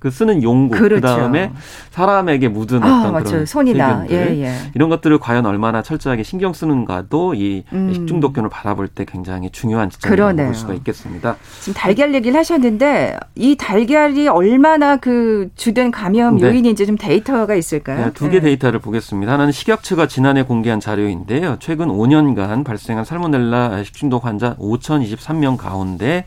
그 0.00 0.10
쓰는 0.10 0.42
용구 0.42 0.76
그렇죠. 0.76 0.94
그다음에 1.00 1.52
사람에게 1.90 2.48
묻은 2.48 2.82
아, 2.82 3.00
어떤 3.00 3.12
맞죠. 3.12 3.30
그런 3.30 3.46
손이나 3.46 4.06
예, 4.10 4.42
예. 4.42 4.54
이런 4.74 4.88
것들을 4.88 5.18
과연 5.18 5.46
얼마나 5.46 5.82
철저하게 5.82 6.22
신경 6.22 6.52
쓰는가도 6.52 7.34
이 7.34 7.64
음. 7.72 7.92
식중독균을 7.92 8.48
바라볼 8.48 8.88
때 8.88 9.04
굉장히 9.04 9.50
중요한 9.50 9.90
지점이라고 9.90 10.36
볼 10.36 10.54
수가 10.54 10.74
있겠습니다. 10.74 11.36
지금 11.60 11.74
달걀 11.74 12.14
얘기를 12.14 12.38
하셨는데 12.38 13.18
이 13.34 13.56
달걀이 13.56 14.28
얼마나 14.28 14.96
그 14.96 15.48
주된 15.56 15.90
감염 15.90 16.36
네. 16.36 16.46
요인인지 16.46 16.86
좀 16.86 16.96
데이터가 16.96 17.54
있을까요? 17.54 18.06
네, 18.06 18.12
두개 18.12 18.38
네. 18.38 18.46
데이터를 18.46 18.78
보겠습니다. 18.78 19.32
하나는 19.32 19.52
식약처가 19.52 20.06
지난해 20.06 20.42
공개한 20.42 20.80
자료인데요. 20.80 21.56
최근 21.58 21.88
5년간 21.88 22.64
발생한 22.64 23.04
살모넬라 23.04 23.82
식중독 23.84 24.24
환자 24.24 24.54
5,023명 24.56 25.56
가운데 25.56 26.24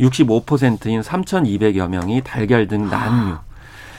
65%인 0.00 1.00
3,200여 1.00 1.88
명이 1.88 2.22
달걀 2.22 2.68
등 2.68 2.88
난류, 3.08 3.36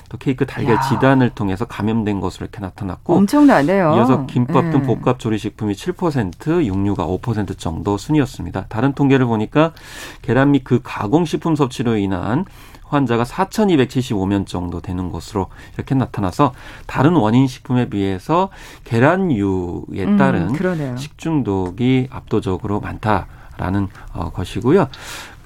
또 0.09 0.17
케이크 0.17 0.45
달걀 0.45 0.75
야. 0.75 0.81
지단을 0.81 1.29
통해서 1.29 1.65
감염된 1.65 2.19
것으로 2.19 2.45
이렇게 2.45 2.59
나타났고 2.59 3.15
엄청나네요. 3.15 3.93
이어서 3.95 4.25
김밥 4.25 4.71
등 4.71 4.81
네. 4.81 4.87
복합 4.87 5.19
조리 5.19 5.37
식품이 5.37 5.73
7%, 5.73 6.65
육류가 6.65 7.05
5% 7.05 7.57
정도 7.57 7.97
순이었습니다. 7.97 8.65
다른 8.69 8.93
통계를 8.93 9.25
보니까 9.27 9.73
계란 10.21 10.51
및 10.51 10.63
그 10.63 10.81
가공 10.83 11.25
식품 11.25 11.55
섭취로 11.55 11.97
인한 11.97 12.45
환자가 12.89 13.23
4,275명 13.23 14.47
정도 14.47 14.81
되는 14.81 15.11
것으로 15.11 15.47
이렇게 15.75 15.93
나타나서 15.93 16.53
다른 16.87 17.13
원인 17.13 17.47
식품에 17.47 17.89
비해서 17.89 18.49
계란류에 18.83 20.05
음, 20.05 20.17
따른 20.17 20.49
음, 20.49 20.97
식중독이 20.97 22.07
압도적으로 22.09 22.79
많다 22.79 23.27
라는 23.57 23.89
어, 24.13 24.31
것이고요. 24.31 24.87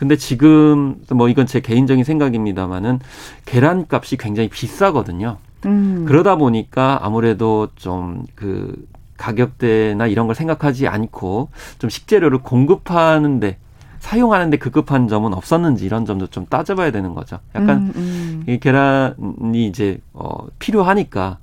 근데 0.04 0.18
지금 0.18 0.98
뭐 1.14 1.30
이건 1.30 1.46
제 1.46 1.62
개인적인 1.62 2.04
생각입니다만은 2.04 3.00
계란값이 3.46 4.18
굉장히 4.18 4.50
비싸거든요. 4.50 5.38
음. 5.66 6.04
그러다 6.06 6.36
보니까 6.36 7.00
아무래도 7.02 7.70
좀그 7.76 8.86
가격대나 9.16 10.08
이런 10.08 10.26
걸 10.28 10.36
생각하지 10.36 10.90
않고 10.90 11.48
좀 11.80 11.90
식재료를 11.90 12.40
공급하는데 12.40 13.58
사용하는데 14.00 14.58
급급한 14.58 15.08
점은 15.08 15.34
없었는지 15.34 15.86
이런 15.86 16.06
점도 16.06 16.28
좀 16.28 16.48
따져봐야 16.48 16.92
되는 16.92 17.14
거죠. 17.14 17.40
약간 17.56 17.78
음, 17.78 17.94
음. 17.96 18.44
이 18.46 18.60
계란이 18.60 19.66
이제 19.66 20.00
어 20.12 20.48
필요하니까 20.60 21.38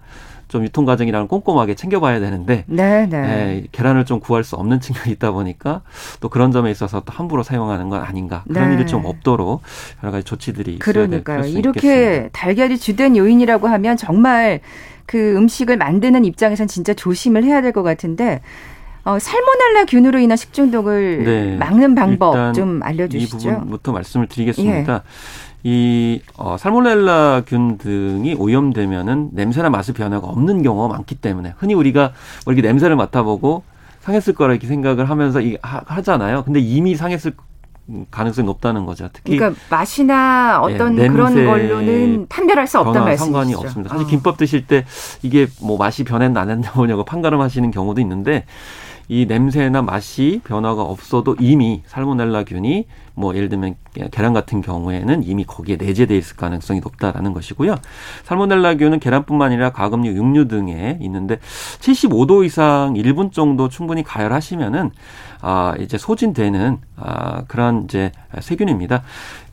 좀 0.50 0.64
유통 0.64 0.84
과정이랑 0.84 1.28
꼼꼼하게 1.28 1.74
챙겨봐야 1.76 2.18
되는데 2.20 2.64
네, 2.66 3.06
네. 3.06 3.16
예, 3.16 3.66
계란을 3.70 4.04
좀 4.04 4.18
구할 4.20 4.42
수 4.44 4.56
없는 4.56 4.80
측면이 4.80 5.12
있다 5.12 5.30
보니까 5.30 5.82
또 6.20 6.28
그런 6.28 6.50
점에 6.50 6.70
있어서 6.72 7.00
또 7.00 7.12
함부로 7.12 7.42
사용하는 7.44 7.88
건 7.88 8.02
아닌가 8.02 8.42
그런 8.48 8.68
네. 8.70 8.74
일이 8.74 8.86
좀 8.86 9.04
없도록 9.04 9.62
여러 10.02 10.10
가지 10.12 10.24
조치들이 10.24 10.80
그러니까요. 10.80 11.44
이렇게 11.46 11.78
있겠습니다. 11.88 12.28
달걀이 12.32 12.78
주된 12.78 13.16
요인이라고 13.16 13.68
하면 13.68 13.96
정말 13.96 14.60
그 15.06 15.36
음식을 15.36 15.76
만드는 15.76 16.24
입장에선 16.24 16.66
진짜 16.66 16.92
조심을 16.94 17.44
해야 17.44 17.62
될 17.62 17.70
것 17.72 17.84
같은데 17.84 18.40
어, 19.04 19.18
살모넬라 19.18 19.84
균으로 19.86 20.18
인한 20.18 20.36
식중독을 20.36 21.24
네. 21.24 21.56
막는 21.56 21.94
방법 21.94 22.52
좀 22.54 22.82
알려주시죠. 22.82 23.36
이 23.36 23.52
부분부터 23.54 23.92
말씀을 23.92 24.26
드리겠습니다. 24.26 24.92
예. 24.94 25.00
이 25.62 26.20
어, 26.36 26.56
살모넬라균 26.58 27.78
등이 27.78 28.34
오염되면은 28.34 29.30
냄새나 29.32 29.70
맛의 29.70 29.94
변화가 29.94 30.26
없는 30.26 30.62
경우가 30.62 30.88
많기 30.88 31.14
때문에 31.14 31.54
흔히 31.58 31.74
우리가 31.74 32.12
뭐 32.44 32.54
이렇게 32.54 32.66
냄새를 32.66 32.96
맡아보고 32.96 33.62
상했을 34.00 34.34
거라 34.34 34.54
이렇게 34.54 34.66
생각을 34.66 35.10
하면서 35.10 35.40
이 35.40 35.58
하잖아요. 35.62 36.44
근데 36.44 36.60
이미 36.60 36.96
상했을 36.96 37.32
가능성이 38.10 38.46
높다는 38.46 38.86
거죠. 38.86 39.08
특히 39.12 39.36
그러니까 39.36 39.60
맛이나 39.68 40.60
어떤 40.62 40.96
예, 40.98 41.08
그런 41.08 41.34
걸로는 41.34 42.26
판별할 42.28 42.66
수 42.66 42.78
없다는 42.78 43.00
말씀이시죠. 43.00 43.24
상관이 43.24 43.54
없습니다. 43.54 43.90
사실 43.90 44.06
어. 44.06 44.08
김밥 44.08 44.36
드실 44.36 44.66
때 44.66 44.84
이게 45.22 45.48
뭐 45.60 45.76
맛이 45.76 46.04
변했나 46.04 46.40
안 46.40 46.50
했나 46.50 46.70
뭐냐고 46.74 47.04
판가름 47.04 47.40
하시는 47.40 47.70
경우도 47.70 48.00
있는데 48.00 48.44
이 49.08 49.26
냄새나 49.26 49.82
맛이 49.82 50.40
변화가 50.44 50.82
없어도 50.82 51.34
이미 51.40 51.82
살모넬라균이 51.86 52.86
뭐 53.14 53.34
예를 53.34 53.48
들면 53.48 53.74
계란 54.12 54.32
같은 54.32 54.60
경우에는 54.60 55.22
이미 55.24 55.44
거기에 55.44 55.76
내재돼 55.76 56.16
있을 56.16 56.36
가능성이 56.36 56.80
높다라는 56.80 57.32
것이고요. 57.32 57.76
살모넬라균은 58.24 59.00
계란뿐만 59.00 59.52
아니라 59.52 59.70
가금류, 59.70 60.12
육류 60.12 60.48
등에 60.48 60.98
있는데 61.00 61.38
75도 61.80 62.44
이상 62.44 62.94
1분 62.94 63.32
정도 63.32 63.68
충분히 63.68 64.02
가열하시면은 64.02 64.90
아 65.42 65.74
이제 65.78 65.96
소진되는 65.98 66.78
아 66.96 67.42
그런 67.48 67.84
이제 67.84 68.12
세균입니다. 68.40 69.02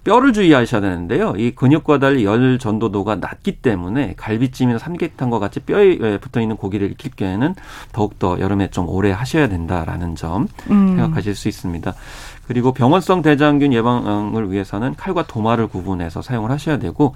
뼈를 0.07 0.31
주의하셔야 0.31 0.79
되는데요. 0.79 1.33
이 1.35 1.51
근육과 1.51 1.99
달리 1.99 2.23
열 2.23 2.57
전도도가 2.57 3.15
낮기 3.15 3.57
때문에 3.57 4.13
갈비찜이나 4.15 4.79
삼계탕과 4.79 5.37
같이 5.39 5.59
뼈에 5.59 6.17
붙어 6.19 6.39
있는 6.39 6.55
고기를 6.55 6.91
익힐 6.91 7.11
경우에는 7.17 7.55
더욱더 7.91 8.39
여름에 8.39 8.69
좀 8.69 8.87
오래 8.87 9.11
하셔야 9.11 9.49
된다라는 9.49 10.15
점 10.15 10.47
음. 10.69 10.87
생각하실 10.95 11.35
수 11.35 11.49
있습니다. 11.49 11.93
그리고 12.47 12.71
병원성 12.73 13.21
대장균 13.21 13.73
예방을 13.73 14.51
위해서는 14.51 14.95
칼과 14.95 15.27
도마를 15.27 15.67
구분해서 15.67 16.21
사용을 16.21 16.49
하셔야 16.49 16.79
되고 16.79 17.13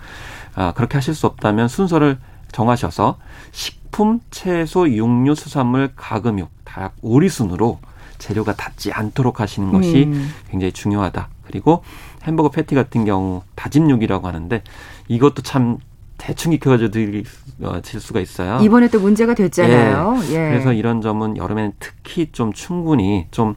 아, 0.56 0.74
그렇게 0.74 0.98
하실 0.98 1.16
수 1.16 1.26
없다면 1.28 1.68
순서를 1.68 2.18
정하셔서 2.52 3.18
식품, 3.52 4.20
채소, 4.30 4.90
육류, 4.90 5.36
수산물, 5.36 5.92
가금육, 5.96 6.50
닭, 6.66 6.94
오리 7.02 7.30
순으로 7.30 7.80
재료가 8.18 8.56
닿지 8.56 8.92
않도록 8.92 9.40
하시는 9.40 9.72
것이 9.72 10.04
음. 10.04 10.30
굉장히 10.50 10.74
중요하다. 10.74 11.30
그리고 11.44 11.84
햄버거 12.24 12.50
패티 12.50 12.76
같은 12.76 13.06
경우 13.06 13.42
다진 13.56 13.90
육이라고 13.90 14.28
하는데 14.28 14.62
이것도 15.08 15.42
참 15.42 15.78
대충 16.18 16.54
익혀가지고 16.54 16.92
드릴 16.92 17.24
어, 17.62 17.82
수가 17.84 18.20
있어요. 18.20 18.60
이번에 18.62 18.90
또 18.90 19.00
문제가 19.00 19.34
됐잖아요. 19.34 20.20
예. 20.30 20.30
예. 20.30 20.50
그래서 20.52 20.72
이런 20.72 21.02
점은 21.02 21.36
여름에는 21.36 21.74
특히 21.80 22.30
좀 22.32 22.54
충분히 22.54 23.28
좀 23.32 23.56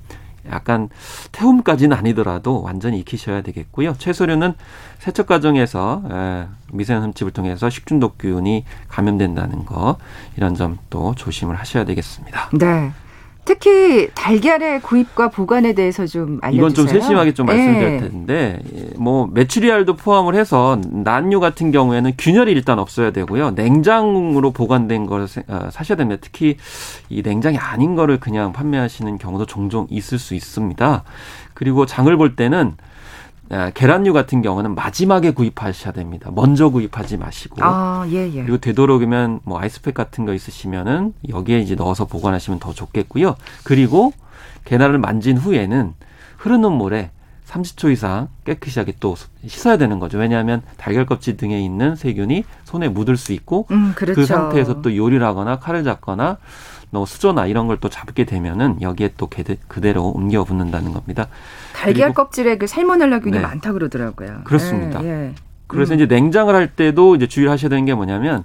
약간 0.50 0.88
태움까지는 1.32 1.96
아니더라도 1.96 2.62
완전히 2.62 2.98
익히셔야 3.00 3.42
되겠고요. 3.42 3.96
채소류는 3.98 4.54
세척 4.98 5.26
과정에서 5.26 6.02
미세한 6.72 7.02
흠집을 7.02 7.32
통해서 7.32 7.70
식중독균이 7.70 8.64
감염된다는 8.88 9.64
거 9.64 9.96
이런 10.36 10.54
점도 10.54 11.14
조심을 11.14 11.56
하셔야 11.56 11.84
되겠습니다. 11.84 12.50
네. 12.58 12.92
특히 13.44 14.08
달걀의 14.14 14.80
구입과 14.80 15.28
보관에 15.28 15.74
대해서 15.74 16.06
좀 16.06 16.38
알려주세요. 16.42 16.56
이건 16.56 16.74
좀 16.74 16.86
세심하게 16.86 17.34
좀 17.34 17.46
말씀드릴 17.46 17.92
예. 17.92 17.98
텐데 17.98 18.58
뭐 18.96 19.28
메추리알도 19.32 19.96
포함을 19.96 20.34
해서 20.34 20.80
난류 20.90 21.40
같은 21.40 21.70
경우에는 21.70 22.12
균열이 22.16 22.52
일단 22.52 22.78
없어야 22.78 23.10
되고요. 23.10 23.50
냉장으로 23.50 24.50
보관된 24.52 25.06
걸 25.06 25.26
어, 25.48 25.68
사셔야 25.70 25.96
됩니다. 25.96 26.20
특히 26.22 26.56
이 27.10 27.22
냉장이 27.22 27.58
아닌 27.58 27.94
거를 27.94 28.18
그냥 28.18 28.52
판매하시는 28.52 29.18
경우도 29.18 29.46
종종 29.46 29.86
있을 29.90 30.18
수 30.18 30.34
있습니다. 30.34 31.04
그리고 31.52 31.86
장을 31.86 32.14
볼 32.16 32.36
때는 32.36 32.72
아, 32.78 32.93
계란류 33.74 34.12
같은 34.12 34.42
경우는 34.42 34.74
마지막에 34.74 35.30
구입하셔야 35.30 35.92
됩니다. 35.92 36.30
먼저 36.32 36.70
구입하지 36.70 37.18
마시고. 37.18 37.56
아, 37.60 38.06
예, 38.10 38.26
예. 38.32 38.42
그리고 38.42 38.58
되도록이면 38.58 39.40
뭐 39.44 39.60
아이스팩 39.60 39.94
같은 39.94 40.24
거 40.24 40.34
있으시면은 40.34 41.14
여기에 41.28 41.60
이제 41.60 41.74
넣어서 41.74 42.06
보관하시면 42.06 42.58
더 42.58 42.72
좋겠고요. 42.72 43.36
그리고 43.64 44.12
계란을 44.64 44.98
만진 44.98 45.36
후에는 45.36 45.94
흐르는 46.38 46.72
물에 46.72 47.10
30초 47.46 47.92
이상 47.92 48.28
깨끗하게 48.44 48.94
또 49.00 49.14
씻어야 49.46 49.76
되는 49.76 49.98
거죠. 50.00 50.18
왜냐하면 50.18 50.62
달걀 50.76 51.06
껍질 51.06 51.36
등에 51.36 51.60
있는 51.60 51.94
세균이 51.94 52.44
손에 52.64 52.88
묻을 52.88 53.16
수 53.16 53.32
있고 53.32 53.66
음, 53.70 53.92
그렇죠. 53.94 54.20
그 54.20 54.26
상태에서 54.26 54.82
또 54.82 54.96
요리를 54.96 55.24
하거나 55.24 55.58
칼을 55.58 55.84
잡거나 55.84 56.38
뭐 56.94 57.04
수조나 57.06 57.46
이런 57.46 57.66
걸 57.66 57.74
또 57.80 57.88
잡게 57.88 58.24
되면은 58.24 58.80
여기에 58.80 59.14
또 59.18 59.28
그대로 59.68 60.04
옮겨 60.10 60.44
붙는다는 60.44 60.92
겁니다. 60.92 61.26
달걀 61.75 62.14
껍질에 62.14 62.56
그 62.56 62.66
살모넬라 62.69 63.19
균이 63.19 63.32
네. 63.36 63.40
많다 63.40 63.73
그러더라고요. 63.73 64.42
그렇습니다. 64.45 65.04
예, 65.04 65.08
예. 65.08 65.34
그래서 65.66 65.92
음. 65.92 65.97
이제 65.97 66.06
냉장을 66.06 66.54
할 66.54 66.69
때도 66.69 67.16
이제 67.16 67.26
주의를 67.26 67.50
하셔야 67.50 67.69
되는 67.69 67.84
게 67.84 67.92
뭐냐면 67.95 68.45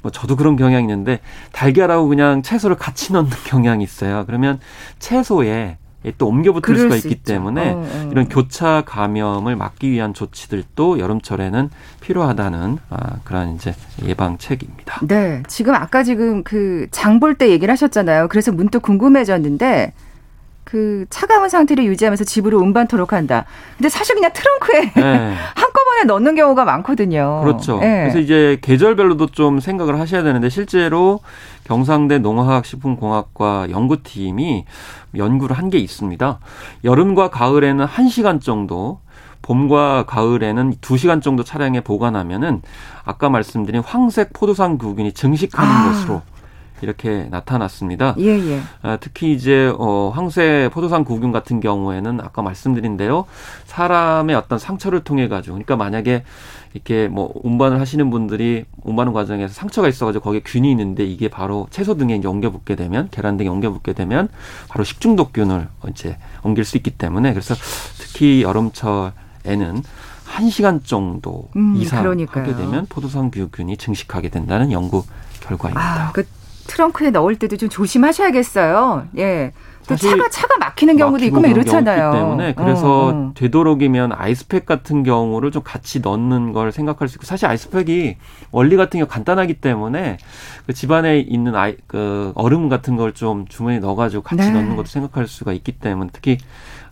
뭐 0.00 0.10
저도 0.10 0.34
그런 0.36 0.56
경향이 0.56 0.82
있는데 0.84 1.20
달걀하고 1.52 2.08
그냥 2.08 2.42
채소를 2.42 2.76
같이 2.76 3.12
넣는 3.12 3.30
경향이 3.46 3.84
있어요. 3.84 4.24
그러면 4.26 4.58
채소에 4.98 5.76
또 6.18 6.26
옮겨붙을 6.28 6.76
수가 6.76 6.96
있기 6.96 7.08
있죠. 7.08 7.22
때문에 7.24 7.70
어, 7.72 7.76
어. 7.78 8.08
이런 8.12 8.28
교차 8.28 8.82
감염을 8.86 9.56
막기 9.56 9.90
위한 9.90 10.12
조치들도 10.14 10.98
여름철에는 10.98 11.70
필요하다는 12.00 12.78
아, 12.90 13.16
그런 13.24 13.54
이제 13.54 13.74
예방책입니다. 14.04 15.00
네, 15.06 15.42
지금 15.48 15.74
아까 15.74 16.02
지금 16.02 16.42
그 16.44 16.86
장 16.90 17.20
볼 17.20 17.34
때 17.36 17.48
얘기를 17.50 17.72
하셨잖아요. 17.72 18.28
그래서 18.28 18.52
문득 18.52 18.82
궁금해졌는데 18.82 19.92
그 20.74 21.06
차가운 21.08 21.48
상태를 21.48 21.84
유지하면서 21.84 22.24
집으로 22.24 22.58
운반토록 22.58 23.12
한다. 23.12 23.44
근데 23.76 23.88
사실 23.88 24.16
그냥 24.16 24.32
트렁크에 24.32 24.92
네. 24.96 25.34
한꺼번에 25.54 26.02
넣는 26.04 26.34
경우가 26.34 26.64
많거든요. 26.64 27.42
그렇죠. 27.44 27.78
네. 27.78 28.00
그래서 28.00 28.18
이제 28.18 28.58
계절별로도 28.60 29.28
좀 29.28 29.60
생각을 29.60 30.00
하셔야 30.00 30.24
되는데 30.24 30.48
실제로 30.48 31.20
경상대 31.62 32.18
농화학식품공학과 32.18 33.68
연구팀이 33.70 34.64
연구를 35.16 35.56
한 35.56 35.70
게 35.70 35.78
있습니다. 35.78 36.40
여름과 36.82 37.30
가을에는 37.30 37.86
1시간 37.86 38.40
정도 38.40 38.98
봄과 39.42 40.04
가을에는 40.06 40.74
2시간 40.80 41.22
정도 41.22 41.44
차량에 41.44 41.82
보관하면은 41.82 42.62
아까 43.04 43.30
말씀드린 43.30 43.80
황색 43.80 44.32
포도상 44.32 44.76
구균이 44.76 45.12
증식하는 45.12 45.72
아. 45.72 45.84
것으로 45.88 46.22
이렇게 46.82 47.28
나타났습니다. 47.30 48.14
예, 48.18 48.38
예. 48.38 48.60
아, 48.82 48.96
특히 49.00 49.32
이제 49.32 49.72
어 49.78 50.10
황새 50.14 50.70
포도상 50.72 51.04
구균 51.04 51.32
같은 51.32 51.60
경우에는 51.60 52.20
아까 52.20 52.42
말씀드린데요. 52.42 53.24
사람의 53.66 54.36
어떤 54.36 54.58
상처를 54.58 55.04
통해 55.04 55.28
가지고 55.28 55.54
그러니까 55.54 55.76
만약에 55.76 56.24
이렇게 56.74 57.08
뭐 57.08 57.32
운반을 57.42 57.80
하시는 57.80 58.10
분들이 58.10 58.64
운반하는 58.82 59.12
과정에서 59.12 59.54
상처가 59.54 59.88
있어가지고 59.88 60.24
거기에 60.24 60.40
균이 60.44 60.70
있는데 60.72 61.04
이게 61.04 61.28
바로 61.28 61.68
채소 61.70 61.96
등에 61.96 62.20
옮겨 62.24 62.50
붙게 62.50 62.74
되면 62.74 63.08
계란 63.10 63.36
등에 63.36 63.48
옮겨 63.48 63.70
붙게 63.70 63.92
되면 63.92 64.28
바로 64.68 64.84
식중독균을 64.84 65.68
이제 65.90 66.18
옮길 66.42 66.64
수 66.64 66.76
있기 66.76 66.90
때문에 66.90 67.32
그래서 67.32 67.54
특히 67.98 68.42
여름철에는 68.42 69.82
한 70.24 70.50
시간 70.50 70.82
정도 70.82 71.48
음, 71.54 71.76
이상 71.76 72.02
그러니까요. 72.02 72.44
하게 72.44 72.56
되면 72.56 72.86
포도상 72.88 73.30
균이 73.30 73.76
증식하게 73.76 74.30
된다는 74.30 74.72
연구 74.72 75.04
결과입니다. 75.40 76.08
아, 76.08 76.12
그 76.12 76.26
트렁크에 76.66 77.10
넣을 77.10 77.36
때도 77.36 77.56
좀 77.56 77.68
조심하셔야겠어요. 77.68 79.08
예. 79.18 79.52
또 79.86 79.96
차가 79.96 80.30
차가 80.30 80.56
막히는 80.58 80.96
경우도 80.96 81.24
있고 81.26 81.40
이렇잖아요. 81.40 82.12
때문에 82.12 82.54
그래서 82.54 83.08
어, 83.08 83.10
어. 83.10 83.32
되도록이면 83.34 84.12
아이스팩 84.14 84.64
같은 84.64 85.02
경우를 85.02 85.50
좀 85.50 85.62
같이 85.62 86.00
넣는 86.00 86.52
걸 86.54 86.72
생각할 86.72 87.06
수 87.06 87.16
있고 87.16 87.26
사실 87.26 87.46
아이스팩이 87.46 88.16
원리 88.50 88.76
같은 88.76 88.98
경우 88.98 89.06
간단하기 89.06 89.60
때문에 89.60 90.16
그 90.66 90.72
집안에 90.72 91.18
있는 91.18 91.54
아이 91.54 91.76
그 91.86 92.32
얼음 92.34 92.68
같은 92.70 92.96
걸 92.96 93.12
좀 93.14 93.46
주머니에 93.46 93.78
넣어가지고 93.80 94.22
같이 94.22 94.50
네. 94.50 94.52
넣는 94.52 94.76
것도 94.76 94.86
생각할 94.86 95.28
수가 95.28 95.52
있기 95.52 95.72
때문에 95.72 96.10
특히 96.12 96.38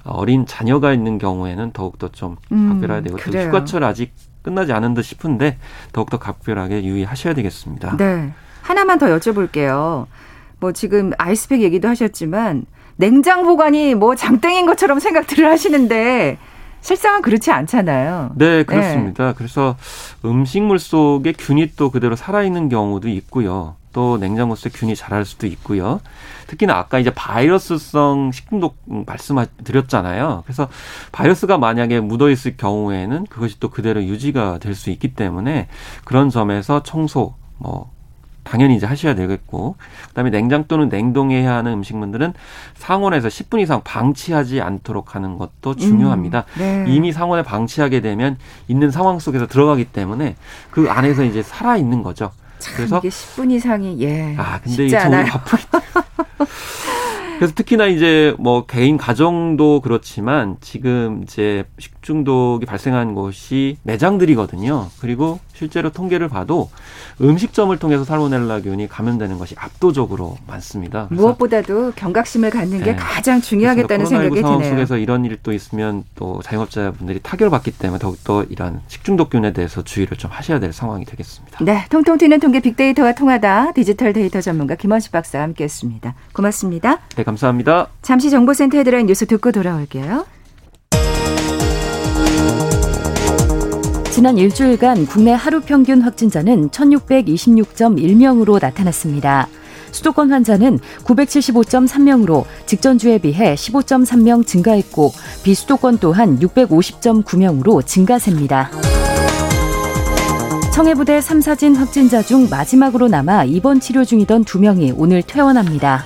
어린 0.05 0.47
자녀가 0.47 0.93
있는 0.93 1.19
경우에는 1.19 1.73
더욱더 1.73 2.09
좀 2.09 2.37
음, 2.53 2.69
각별해야 2.69 3.01
되고 3.03 3.17
또 3.17 3.39
휴가철 3.39 3.85
아직 3.85 4.13
끝나지 4.43 4.73
않은 4.73 4.95
듯 4.95 5.03
싶은데 5.03 5.57
더욱더 5.93 6.19
각별하게 6.19 6.85
유의하셔야 6.85 7.35
되겠습니다. 7.35 7.97
네. 7.97 8.33
하나만 8.63 8.99
더 8.99 9.07
여쭤볼게요. 9.07 10.07
뭐 10.61 10.73
지금 10.73 11.13
아이스팩 11.19 11.61
얘기도 11.61 11.89
하셨지만 11.89 12.65
냉장 12.97 13.43
보관이 13.43 13.95
뭐 13.95 14.15
장땡인 14.15 14.67
것처럼 14.67 15.01
생각들을 15.01 15.49
하시는데 15.49 16.39
실상은 16.81 17.23
그렇지 17.23 17.51
않잖아요. 17.51 18.33
네, 18.35 18.65
그렇습니다. 18.65 19.29
네. 19.29 19.35
그래서 19.37 19.77
음식물 20.25 20.79
속에 20.79 21.33
균이 21.33 21.73
또 21.77 21.91
그대로 21.91 22.17
살아있는 22.17 22.69
경우도 22.69 23.09
있고요. 23.09 23.77
또 23.93 24.19
냉장고 24.19 24.55
속에 24.55 24.71
균이 24.77 24.97
자랄 24.97 25.25
수도 25.25 25.47
있고요. 25.47 26.01
특히나 26.47 26.75
아까 26.77 26.99
이제 26.99 27.11
바이러스성 27.11 28.33
식중독 28.33 28.77
말씀드렸잖아요. 28.87 30.43
그래서 30.45 30.69
바이러스가 31.13 31.59
만약에 31.59 32.01
묻어 32.01 32.31
있을 32.31 32.57
경우에는 32.57 33.27
그것이 33.27 33.61
또 33.61 33.69
그대로 33.69 34.03
유지가 34.03 34.59
될 34.59 34.75
수 34.75 34.91
있기 34.91 35.15
때문에 35.15 35.69
그런 36.05 36.31
점에서 36.31 36.83
청소, 36.83 37.35
뭐 37.59 37.91
당연히 38.45 38.77
이제 38.77 38.87
하셔야 38.87 39.15
되겠고 39.15 39.77
그다음에 40.09 40.31
냉장 40.31 40.65
또는 40.67 40.89
냉동해야 40.89 41.55
하는 41.55 41.73
음식물들은 41.75 42.35
상온에서 42.75 43.29
10분 43.29 43.61
이상 43.61 43.83
방치하지 43.83 44.61
않도록 44.61 45.15
하는 45.15 45.39
것도 45.39 45.77
중요합니다. 45.77 46.45
음, 46.57 46.59
네. 46.59 46.85
이미 46.89 47.13
상온에 47.13 47.43
방치하게 47.43 48.01
되면 48.01 48.37
있는 48.69 48.91
상황 48.91 49.19
속에서 49.19 49.47
들어가기 49.47 49.87
때문에 49.87 50.37
그 50.71 50.89
안에서 50.91 51.25
이제 51.25 51.43
살아 51.43 51.77
있는 51.77 52.03
거죠. 52.03 52.31
그래서 52.77 52.99
이게 52.99 53.09
10분 53.09 53.51
이상이 53.53 54.01
예. 54.01 54.37
아 54.39 54.61
근데 54.61 54.87
이게 54.87 54.99
저희 54.99 55.25
바쁘기 55.25 55.65
그래서 57.39 57.55
특히나 57.57 57.87
이제 57.87 58.37
뭐 58.39 58.67
개인 58.67 58.97
가정도 58.97 59.81
그렇지만 59.81 60.57
지금 60.61 61.23
이제 61.25 61.65
식중독이 61.77 62.67
발생한 62.67 63.17
곳이 63.17 63.79
매장들이거든요. 63.83 64.91
그리고 65.01 65.41
실제로 65.55 65.91
통계를 65.91 66.29
봐도 66.29 66.71
음식점을 67.21 67.77
통해서 67.79 68.05
살모넬라균이 68.05 68.89
감염되는 68.89 69.39
것이 69.39 69.55
압도적으로 69.59 70.37
많습니다. 70.47 71.09
무엇보다도 71.11 71.93
경각심을 71.97 72.51
갖는 72.51 72.79
게 72.79 72.93
네. 72.93 72.97
가장 72.97 73.41
중요하겠다는 73.41 74.07
생각이 74.07 74.41
상황 74.41 74.59
드네요. 74.59 74.75
속에서 74.75 74.97
이런 74.97 75.25
일도 75.25 75.53
있으면 75.53 76.05
또 76.15 76.41
자영업자분들이 76.43 77.21
타결을 77.23 77.51
받기 77.51 77.73
때문에 77.73 77.99
더욱더 77.99 78.45
이런 78.45 78.81
식중독균에 78.89 79.53
대해서 79.53 79.83
주의를 79.83 80.17
좀 80.17 80.31
하셔야 80.31 80.59
될 80.59 80.73
상황이 80.73 81.05
되겠습니다. 81.05 81.65
네, 81.65 81.85
통통 81.91 82.19
튀는 82.19 82.41
통계 82.41 82.61
빅데이터와 82.61 83.13
통하다 83.13 83.73
디지털 83.73 84.13
데이터 84.13 84.41
전문가 84.41 84.75
김원식 84.75 85.13
박사와 85.13 85.45
함께했습니다. 85.45 86.15
고맙습니다. 86.33 87.01
네, 87.17 87.23
감사합니다. 87.23 87.89
잠시 88.03 88.31
정보센터에 88.31 88.83
들어간 88.85 89.07
뉴스 89.07 89.27
듣고 89.27 89.53
돌아올게요. 89.53 90.27
지난 94.13 94.37
일주일간 94.37 95.07
국내 95.07 95.33
하루 95.33 95.63
평균 95.63 96.03
확진자는 96.03 96.69
1626.1명으로 96.69 98.61
나타났습니다. 98.61 99.49
수도권 99.91 100.31
환자는 100.31 100.81
975.3명으로 101.05 102.45
직전주에 102.67 103.17
비해 103.17 103.55
15.3명 103.55 104.47
증가했고 104.47 105.15
비수도권 105.45 105.97
또한 105.97 106.39
650.9명으로 106.41 107.87
증가세입니다. 107.87 108.71
청해부대 110.75 111.19
3사진 111.19 111.75
확진자 111.75 112.21
중 112.21 112.49
마지막으로 112.51 113.09
남아 113.09 113.45
입원 113.45 113.81
치료 113.81 114.05
중이던 114.05 114.45
2명이 114.45 114.93
오늘 114.95 115.23
퇴원합니다. 115.23 116.05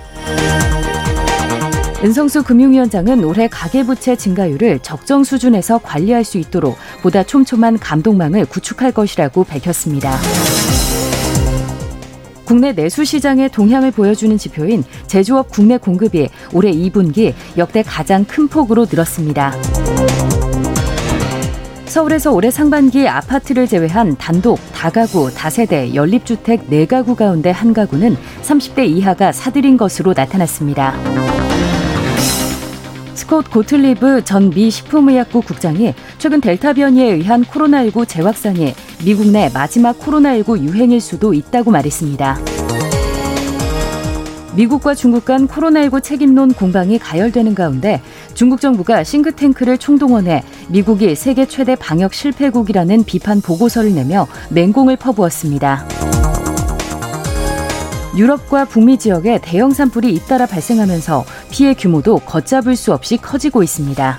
은성수 2.07 2.45
금융위원장은 2.45 3.25
올해 3.25 3.49
가계부채 3.49 4.15
증가율을 4.15 4.79
적정 4.79 5.25
수준에서 5.25 5.79
관리할 5.79 6.23
수 6.23 6.39
있도록 6.39 6.77
보다 7.03 7.25
촘촘한 7.25 7.81
감독망을 7.81 8.45
구축할 8.47 8.93
것이라고 8.93 9.43
밝혔습니다. 9.43 10.17
국내 12.45 12.73
내수 12.73 13.05
시장의 13.05 13.49
동향을 13.51 13.91
보여주는 13.91 14.39
지표인 14.39 14.85
제조업 15.09 15.51
국내 15.51 15.79
공급이 15.79 16.29
올해 16.53 16.71
2분기 16.71 17.35
역대 17.59 17.83
가장 17.83 18.25
큰 18.25 18.47
폭으로 18.47 18.87
늘었습니다. 18.89 19.53
서울에서 21.87 22.31
올해 22.31 22.53
상반기 22.53 23.09
아파트를 23.09 23.67
제외한 23.67 24.17
단독, 24.17 24.61
다가구, 24.73 25.35
다세대, 25.35 25.93
연립주택 25.97 26.71
4가구 26.71 27.17
가운데 27.17 27.51
한 27.51 27.73
가구는 27.73 28.17
30대 28.43 28.87
이하가 28.87 29.33
사들인 29.33 29.77
것으로 29.77 30.15
나타났습니다. 30.17 30.95
스콧 33.27 33.51
고틀리브 33.51 34.23
전 34.25 34.51
미 34.51 34.71
식품의약국 34.71 35.45
국장이 35.45 35.93
최근 36.19 36.41
델타 36.41 36.75
변이에 36.75 37.13
의한 37.13 37.43
코로나19 37.43 38.07
재확산이 38.07 38.73
미국 39.05 39.27
내 39.27 39.51
마지막 39.53 39.99
코로나19 39.99 40.61
유행일 40.61 41.01
수도 41.01 41.35
있다고 41.35 41.73
말했습니다. 41.73 42.39
미국과 44.55 44.95
중국 44.95 45.25
간 45.25 45.49
코로나19 45.49 46.03
책임론 46.05 46.55
공방이 46.55 47.01
가열되는 47.01 47.57
가운데 47.57 48.01
중국 48.35 48.61
정부가 48.61 49.03
싱크탱크를 49.03 49.77
총동원해 49.79 50.45
미국이 50.69 51.17
세계 51.17 51.47
최대 51.47 51.75
방역 51.75 52.15
실패국이라는 52.15 53.05
비판 53.05 53.41
보고서를 53.41 53.93
내며 53.93 54.29
맹공을 54.51 54.97
퍼부었습니다. 54.97 55.85
유럽과 58.17 58.65
북미 58.65 58.99
지역에 58.99 59.39
대형 59.43 59.73
산불이 59.73 60.13
잇따라 60.13 60.47
발생하면서 60.47 61.25
피해 61.51 61.75
규모도 61.75 62.19
걷잡을 62.21 62.75
수 62.75 62.93
없이 62.93 63.19
커지고 63.19 63.63
있습니다. 63.63 64.19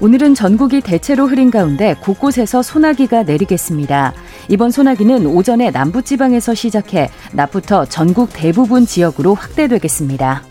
오늘은 0.00 0.34
전국이 0.34 0.80
대체로 0.80 1.26
흐린 1.26 1.50
가운데 1.50 1.94
곳곳에서 2.00 2.62
소나기가 2.62 3.22
내리겠습니다. 3.22 4.12
이번 4.48 4.70
소나기는 4.70 5.26
오전에 5.26 5.70
남부지방에서 5.70 6.54
시작해 6.54 7.10
낮부터 7.32 7.86
전국 7.86 8.30
대부분 8.32 8.86
지역으로 8.86 9.34
확대되겠습니다. 9.34 10.42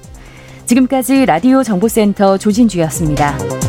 지금까지 0.65 1.25
라디오 1.25 1.63
정보센터 1.63 2.37
조진주였습니다. 2.37 3.64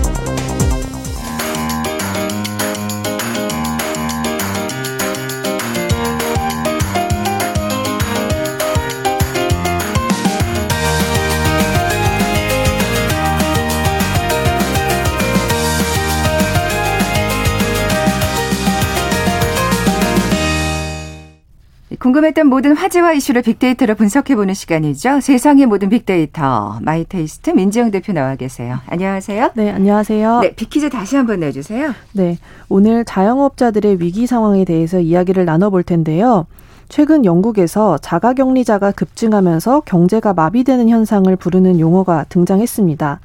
궁금했던 21.94 22.48
모든 22.48 22.76
화제와 22.76 23.12
이슈를 23.12 23.42
빅데이터로 23.42 23.94
분석해보는 23.94 24.54
시간이죠. 24.54 25.20
세상의 25.20 25.66
모든 25.66 25.88
빅데이터 25.88 26.80
마이테이스트 26.82 27.50
민지영 27.50 27.92
대표 27.92 28.12
나와 28.12 28.34
계세요. 28.34 28.78
안녕하세요. 28.88 29.52
네, 29.54 29.70
안녕하세요. 29.70 30.40
네, 30.40 30.54
빅퀴즈 30.56 30.90
다시 30.90 31.14
한번 31.14 31.40
내주세요. 31.40 31.92
네, 32.12 32.38
오늘 32.68 33.04
자영업자들의 33.04 34.00
위기 34.00 34.26
상황에 34.26 34.64
대해서 34.64 34.98
이야기를 34.98 35.44
나눠볼 35.44 35.84
텐데요. 35.84 36.46
최근 36.88 37.24
영국에서 37.24 37.98
자가격리자가 37.98 38.90
급증하면서 38.90 39.82
경제가 39.86 40.34
마비되는 40.34 40.88
현상을 40.88 41.34
부르는 41.36 41.78
용어가 41.78 42.24
등장했습니다. 42.28 43.20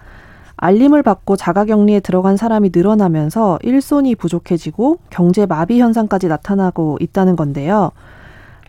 알림을 0.58 1.02
받고 1.02 1.36
자가격리에 1.36 2.02
들어간 2.02 2.38
사람이 2.38 2.70
늘어나면서 2.72 3.58
일손이 3.64 4.14
부족해지고 4.14 5.00
경제 5.10 5.48
마비 5.48 5.82
현상까지 5.82 6.28
나타나고 6.28 7.00
있다는 7.02 7.36
건데요. 7.36 7.92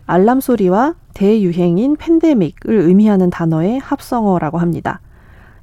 알람 0.05 0.41
소리와 0.41 0.95
대유행인 1.13 1.95
팬데믹을 1.95 2.73
의미하는 2.73 3.29
단어의 3.29 3.79
합성어라고 3.79 4.57
합니다. 4.57 4.99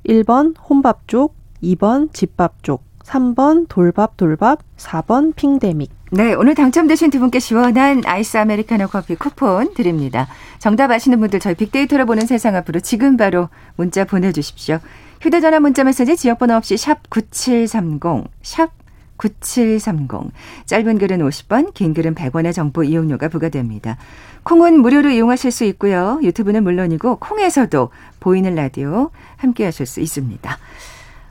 1번 0.06 0.54
혼밥족, 0.68 1.34
2번 1.62 2.12
집밥족, 2.12 2.82
3번 3.04 3.66
돌밥 3.68 4.16
돌밥, 4.16 4.60
4번 4.76 5.34
핑데믹. 5.34 5.90
네, 6.12 6.34
오늘 6.34 6.54
당첨되신 6.54 7.10
두 7.10 7.20
분께 7.20 7.38
시원한 7.38 8.02
아이스 8.04 8.36
아메리카노 8.36 8.88
커피 8.88 9.14
쿠폰 9.14 9.74
드립니다. 9.74 10.26
정답 10.58 10.90
아시는 10.90 11.20
분들 11.20 11.38
저희 11.38 11.54
빅데이터로 11.54 12.06
보는 12.06 12.26
세상 12.26 12.56
앞으로 12.56 12.80
지금 12.80 13.16
바로 13.16 13.48
문자 13.76 14.04
보내주십시오. 14.04 14.78
휴대전화 15.20 15.60
문자 15.60 15.84
메시지 15.84 16.16
지역번호 16.16 16.54
없이 16.54 16.76
샵 16.76 17.08
9730, 17.10 18.24
샵 18.42 18.70
9730. 19.18 20.32
짧은 20.64 20.98
글은 20.98 21.18
50원, 21.18 21.74
긴 21.74 21.94
글은 21.94 22.14
100원의 22.14 22.54
정보 22.54 22.82
이용료가 22.82 23.28
부과됩니다. 23.28 23.98
콩은 24.42 24.80
무료로 24.80 25.10
이용하실 25.10 25.50
수 25.50 25.64
있고요. 25.64 26.18
유튜브는 26.22 26.62
물론이고 26.62 27.16
콩에서도 27.16 27.90
보이는 28.20 28.54
라디오 28.54 29.10
함께 29.36 29.64
하실 29.64 29.86
수 29.86 30.00
있습니다. 30.00 30.58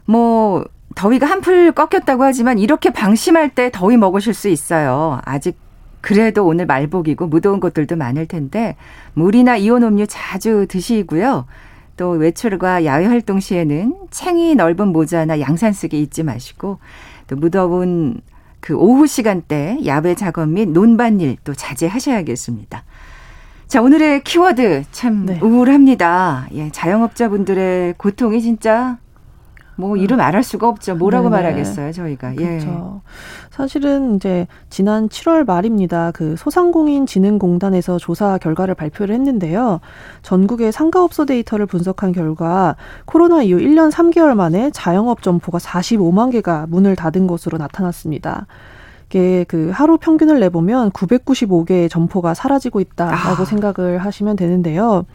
뭐 0.05 0.65
더위가 0.95 1.25
한풀 1.25 1.71
꺾였다고 1.71 2.23
하지만 2.23 2.59
이렇게 2.59 2.89
방심할 2.91 3.49
때 3.49 3.69
더위 3.71 3.97
먹으실 3.97 4.33
수 4.33 4.49
있어요. 4.49 5.19
아직 5.23 5.57
그래도 6.01 6.45
오늘 6.45 6.65
말복이고 6.65 7.27
무더운 7.27 7.59
곳들도 7.59 7.95
많을 7.95 8.25
텐데 8.25 8.75
물이나 9.13 9.57
이온 9.57 9.83
음료 9.83 10.05
자주 10.05 10.65
드시고요. 10.67 11.45
또 11.97 12.11
외출과 12.11 12.85
야외 12.85 13.05
활동 13.05 13.39
시에는 13.41 13.93
챙이 14.09 14.55
넓은 14.55 14.87
모자나 14.87 15.41
양산 15.41 15.73
쓰기 15.73 16.01
잊지 16.01 16.23
마시고 16.23 16.79
또 17.27 17.35
무더운 17.35 18.21
그 18.61 18.75
오후 18.75 19.05
시간대 19.05 19.79
야외 19.85 20.15
작업 20.15 20.47
및 20.49 20.69
논밭일 20.69 21.37
또 21.43 21.53
자제하셔야겠습니다. 21.53 22.83
자, 23.69 23.84
오늘의 23.84 24.23
키워드 24.23 24.86
참 24.91 25.27
네. 25.27 25.39
우울합니다. 25.43 26.47
예, 26.53 26.71
자영업자분들의 26.71 27.93
고통이 27.99 28.41
진짜 28.41 28.97
뭐 29.75 29.95
이루 29.95 30.17
말할 30.17 30.43
수가 30.43 30.67
없죠. 30.67 30.95
뭐라고 30.95 31.29
네네. 31.29 31.43
말하겠어요, 31.43 31.91
저희가. 31.91 32.34
그렇죠. 32.34 33.01
예. 33.05 33.10
사실은 33.51 34.15
이제 34.15 34.47
지난 34.71 35.08
7월 35.08 35.45
말입니다. 35.45 36.10
그 36.15 36.36
소상공인 36.36 37.05
진흥공단에서 37.05 37.99
조사 37.99 38.39
결과를 38.39 38.73
발표를 38.73 39.13
했는데요. 39.13 39.82
전국의 40.23 40.71
상가업소 40.71 41.25
데이터를 41.25 41.67
분석한 41.67 42.12
결과 42.12 42.75
코로나 43.05 43.43
이후 43.43 43.60
1년 43.60 43.91
3개월 43.91 44.34
만에 44.34 44.71
자영업 44.71 45.21
점포가 45.21 45.60
45만 45.60 46.32
개가 46.32 46.65
문을 46.69 46.95
닫은 46.95 47.27
것으로 47.27 47.60
나타났습니다. 47.60 48.47
이게 49.09 49.43
그 49.47 49.71
하루 49.73 49.97
평균을 49.97 50.39
내보면 50.39 50.91
995개의 50.91 51.89
점포가 51.89 52.35
사라지고 52.35 52.79
있다라고 52.79 53.41
아. 53.41 53.45
생각을 53.45 53.97
하시면 53.97 54.35
되는데요. 54.35 55.05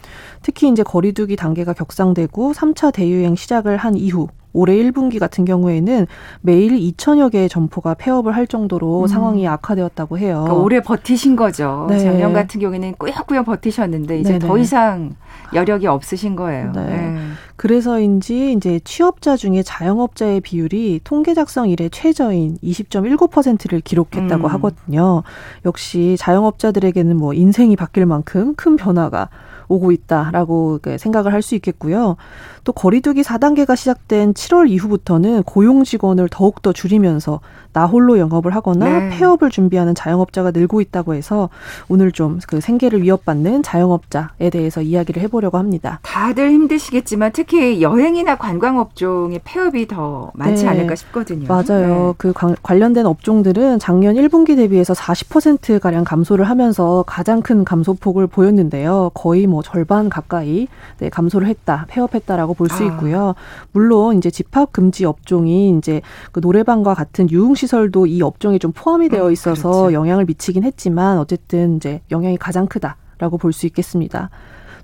특히 0.43 0.69
이제 0.69 0.83
거리두기 0.83 1.37
단계가 1.37 1.73
격상되고 1.73 2.53
3차 2.53 2.93
대유행 2.93 3.37
시작을 3.37 3.77
한 3.77 3.97
이후 3.97 4.27
올해 4.53 4.75
1분기 4.77 5.19
같은 5.19 5.45
경우에는 5.45 6.07
매일 6.41 6.73
2천여 6.73 7.31
개의 7.31 7.49
점포가 7.49 7.95
폐업을 7.95 8.35
할 8.35 8.47
정도로 8.47 9.03
음. 9.03 9.07
상황이 9.07 9.47
악화되었다고 9.47 10.19
해요. 10.19 10.43
그러니까 10.45 10.55
오래 10.55 10.81
버티신 10.81 11.37
거죠. 11.37 11.87
네. 11.89 11.99
작년 11.99 12.33
같은 12.33 12.61
경우에는 12.61 12.95
꾸역꾸역 12.99 13.47
버티셨는데 13.47 14.21
이제 14.21 14.39
네네. 14.39 14.47
더 14.47 14.59
이상 14.59 15.15
여력이 15.53 15.87
없으신 15.89 16.37
거예요. 16.37 16.73
네. 16.73 16.85
네. 16.85 17.19
그래서인지 17.57 18.53
이제 18.53 18.81
취업자 18.85 19.37
중에 19.37 19.63
자영업자의 19.63 20.41
비율이 20.41 21.01
통계 21.05 21.35
작성 21.35 21.69
이래 21.69 21.89
최저인 21.89 22.59
20.19%를 22.63 23.81
기록했다고 23.81 24.47
음. 24.47 24.53
하거든요. 24.55 25.23
역시 25.65 26.17
자영업자들에게는 26.19 27.17
뭐 27.17 27.33
인생이 27.33 27.77
바뀔 27.77 28.07
만큼 28.07 28.55
큰 28.55 28.77
변화가 28.77 29.29
오고 29.69 29.93
있다라고 29.93 30.81
생각을 30.99 31.33
할 31.33 31.45
수 31.45 31.55
있겠고요. 31.57 32.17
또 32.65 32.73
거리두기 32.73 33.21
4단계가 33.21 33.77
시작된 33.77 34.33
7월 34.33 34.71
이후부터는 34.71 35.43
고용 35.43 35.85
직원을 35.85 36.29
더욱더 36.31 36.73
줄이면서 36.73 37.41
나 37.75 37.85
홀로 37.85 38.19
영업을 38.19 38.55
하거나 38.55 39.01
네. 39.01 39.11
폐업을 39.11 39.51
준비하는 39.51 39.95
자영업자가 39.95 40.53
늘고 40.53 40.81
있다고 40.81 41.15
해서 41.15 41.51
오늘 41.89 42.11
좀 42.13 42.39
그 42.47 42.61
생계를 42.61 43.03
위협받는 43.03 43.63
자영업자에 43.63 44.51
대해서 44.51 44.81
이야기를 44.81 45.23
해보려고 45.23 45.59
합니다. 45.59 46.01
다들 46.03 46.51
힘드시겠지만 46.51 47.33
특히 47.33 47.83
여행이나 47.83 48.37
관광 48.37 48.79
업종의 48.79 49.41
폐업이 49.45 49.89
더 49.89 50.31
많지 50.35 50.65
네. 50.65 50.71
않을까 50.71 50.95
싶거든요. 50.95 51.47
맞아요. 51.49 52.09
네. 52.09 52.15
그 52.17 52.33
관련된 52.63 53.07
업종들은 53.07 53.79
작년 53.79 54.15
1분기 54.15 54.57
대비해서 54.57 54.95
40% 54.95 55.81
가량 55.81 56.05
감소를 56.05 56.45
하면서 56.49 57.05
가장 57.07 57.43
큰 57.43 57.65
감소폭을 57.65 58.27
보였는데요. 58.27 59.11
거의 59.15 59.47
뭐 59.47 59.63
절반 59.65 60.09
가까이 60.09 60.69
네, 60.99 61.09
감소를 61.09 61.49
했다, 61.49 61.87
폐업했다라고 61.89 62.55
볼수 62.55 62.85
아. 62.85 62.87
있고요. 62.87 63.35
물론 63.73 64.19
이제 64.19 64.31
집합 64.31 64.73
금지 64.73 65.05
업종이 65.05 65.77
이제 65.77 66.03
그 66.31 66.41
노래방과 66.41 66.95
같은 66.95 67.29
유흥 67.31 67.55
시설도 67.55 68.07
이 68.07 68.23
업종에 68.23 68.59
좀 68.59 68.73
포함이 68.73 69.09
되어 69.09 69.27
음, 69.27 69.33
있어서 69.33 69.89
음, 69.89 69.93
영향을 69.93 70.27
미치긴 70.27 70.63
했지만 70.65 71.19
어쨌든 71.19 71.77
이제 71.77 72.01
영향이 72.11 72.37
가장 72.37 72.67
크다라고 72.67 73.39
볼 73.39 73.53
수 73.53 73.67
있겠습니다. 73.67 74.31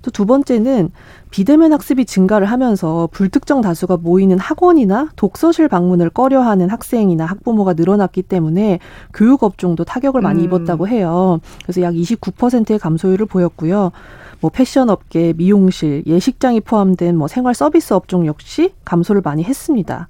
또 0.03 0.11
두 0.11 0.25
번째는 0.25 0.91
비대면 1.31 1.73
학습이 1.73 2.05
증가를 2.07 2.47
하면서 2.47 3.09
불특정 3.13 3.61
다수가 3.61 3.99
모이는 3.99 4.39
학원이나 4.39 5.09
독서실 5.17 5.69
방문을 5.69 6.11
꺼려하는 6.11 6.71
학생이나 6.71 7.27
학부모가 7.27 7.75
늘어났기 7.75 8.23
때문에 8.23 8.79
교육 9.13 9.43
업종도 9.43 9.85
타격을 9.85 10.23
많이 10.23 10.41
음. 10.41 10.45
입었다고 10.47 10.89
해요. 10.89 11.41
그래서 11.63 11.83
약 11.83 11.95
29%의 11.95 12.79
감소율을 12.79 13.27
보였고요. 13.27 13.93
뭐 14.41 14.51
패션 14.51 14.91
업계, 14.91 15.33
미용실, 15.33 16.03
예식장이 16.07 16.61
포함된 16.61 17.17
뭐 17.17 17.29
생활 17.29 17.55
서비스 17.55 17.93
업종 17.93 18.27
역시 18.27 18.73
감소를 18.85 19.23
많이 19.23 19.43
했습니다. 19.45 20.09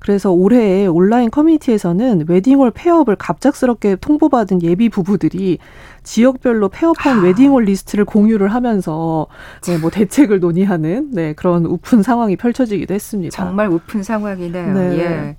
그래서 0.00 0.32
올해 0.32 0.86
온라인 0.86 1.30
커뮤니티에서는 1.30 2.24
웨딩홀 2.26 2.70
폐업을 2.70 3.16
갑작스럽게 3.16 3.96
통보받은 3.96 4.62
예비 4.62 4.88
부부들이 4.88 5.58
지역별로 6.02 6.70
폐업한 6.70 7.18
아. 7.18 7.22
웨딩홀 7.22 7.64
리스트를 7.64 8.06
공유를 8.06 8.48
하면서 8.48 9.26
네, 9.66 9.76
뭐 9.76 9.90
대책을 9.90 10.40
논의하는 10.40 11.10
네, 11.12 11.34
그런 11.34 11.66
웃픈 11.66 12.02
상황이 12.02 12.36
펼쳐지기도 12.36 12.94
했습니다. 12.94 13.36
정말 13.36 13.68
웃픈 13.68 14.02
상황이네요. 14.02 14.72
네. 14.72 14.98
예. 14.98 15.36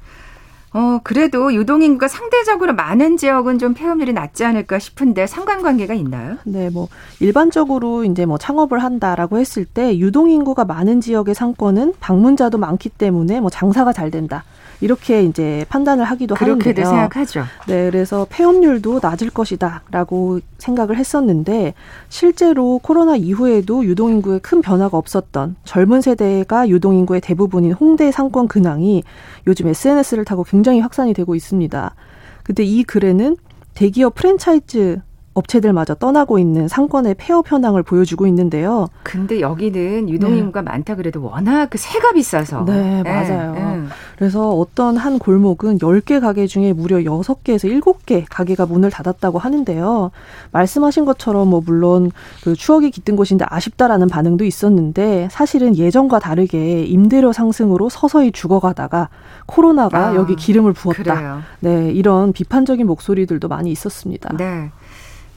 어, 0.73 0.99
그래도 1.03 1.53
유동인구가 1.53 2.07
상대적으로 2.07 2.73
많은 2.73 3.17
지역은 3.17 3.59
좀 3.59 3.73
폐업률이 3.73 4.13
낮지 4.13 4.45
않을까 4.45 4.79
싶은데 4.79 5.27
상관관계가 5.27 5.93
있나요? 5.93 6.37
네, 6.45 6.69
뭐 6.69 6.87
일반적으로 7.19 8.05
이제 8.05 8.25
뭐 8.25 8.37
창업을 8.37 8.79
한다라고 8.79 9.37
했을 9.37 9.65
때 9.65 9.97
유동인구가 9.97 10.63
많은 10.63 11.01
지역의 11.01 11.35
상권은 11.35 11.93
방문자도 11.99 12.57
많기 12.57 12.87
때문에 12.87 13.41
뭐 13.41 13.49
장사가 13.49 13.91
잘 13.91 14.11
된다. 14.11 14.45
이렇게 14.81 15.23
이제 15.23 15.63
판단을 15.69 16.05
하기도 16.05 16.33
그렇게도 16.35 16.81
하는데요. 16.81 16.85
생각하죠. 16.85 17.43
네, 17.67 17.89
그래서 17.89 18.25
폐업률도 18.29 18.99
낮을 19.01 19.29
것이다라고 19.29 20.39
생각을 20.57 20.97
했었는데 20.97 21.75
실제로 22.09 22.79
코로나 22.79 23.15
이후에도 23.15 23.85
유동인구에 23.85 24.39
큰 24.39 24.61
변화가 24.61 24.97
없었던 24.97 25.55
젊은 25.63 26.01
세대가 26.01 26.67
유동인구의 26.67 27.21
대부분인 27.21 27.73
홍대 27.73 28.11
상권 28.11 28.47
근황이 28.47 29.03
요즘 29.47 29.67
SNS를 29.67 30.25
타고 30.25 30.43
굉장히 30.43 30.79
확산이 30.79 31.13
되고 31.13 31.35
있습니다. 31.35 31.95
근데 32.43 32.63
이 32.63 32.83
글에는 32.83 33.37
대기업 33.73 34.15
프랜차이즈 34.15 35.01
업체들마저 35.33 35.95
떠나고 35.95 36.39
있는 36.39 36.67
상권의 36.67 37.15
폐업 37.17 37.51
현황을 37.51 37.83
보여주고 37.83 38.27
있는데요. 38.27 38.87
근데 39.03 39.39
여기는 39.39 40.09
유동인구가 40.09 40.61
네. 40.61 40.71
많다 40.71 40.95
그래도 40.95 41.23
워낙 41.23 41.69
그 41.69 41.77
새가 41.77 42.11
비싸서. 42.13 42.65
네, 42.65 43.01
네 43.01 43.03
맞아요. 43.03 43.53
네. 43.53 43.83
그래서 44.17 44.49
어떤 44.49 44.97
한 44.97 45.19
골목은 45.19 45.77
10개 45.79 46.19
가게 46.19 46.47
중에 46.47 46.73
무려 46.73 46.97
6개에서 46.97 47.81
7개 47.81 48.25
가게가 48.29 48.65
문을 48.65 48.91
닫았다고 48.91 49.39
하는데요. 49.39 50.11
말씀하신 50.51 51.05
것처럼 51.05 51.49
뭐 51.49 51.61
물론 51.65 52.11
그 52.43 52.55
추억이 52.55 52.91
깃든 52.91 53.15
곳인데 53.15 53.45
아쉽다라는 53.47 54.09
반응도 54.09 54.43
있었는데 54.43 55.29
사실은 55.31 55.77
예전과 55.77 56.19
다르게 56.19 56.83
임대료 56.83 57.31
상승으로 57.31 57.89
서서히 57.89 58.31
죽어가다가 58.31 59.09
코로나가 59.45 60.09
아, 60.09 60.15
여기 60.15 60.35
기름을 60.35 60.73
부었다. 60.73 61.15
그래요. 61.15 61.41
네, 61.61 61.91
이런 61.91 62.33
비판적인 62.33 62.85
목소리들도 62.85 63.47
많이 63.47 63.71
있었습니다. 63.71 64.35
네. 64.37 64.71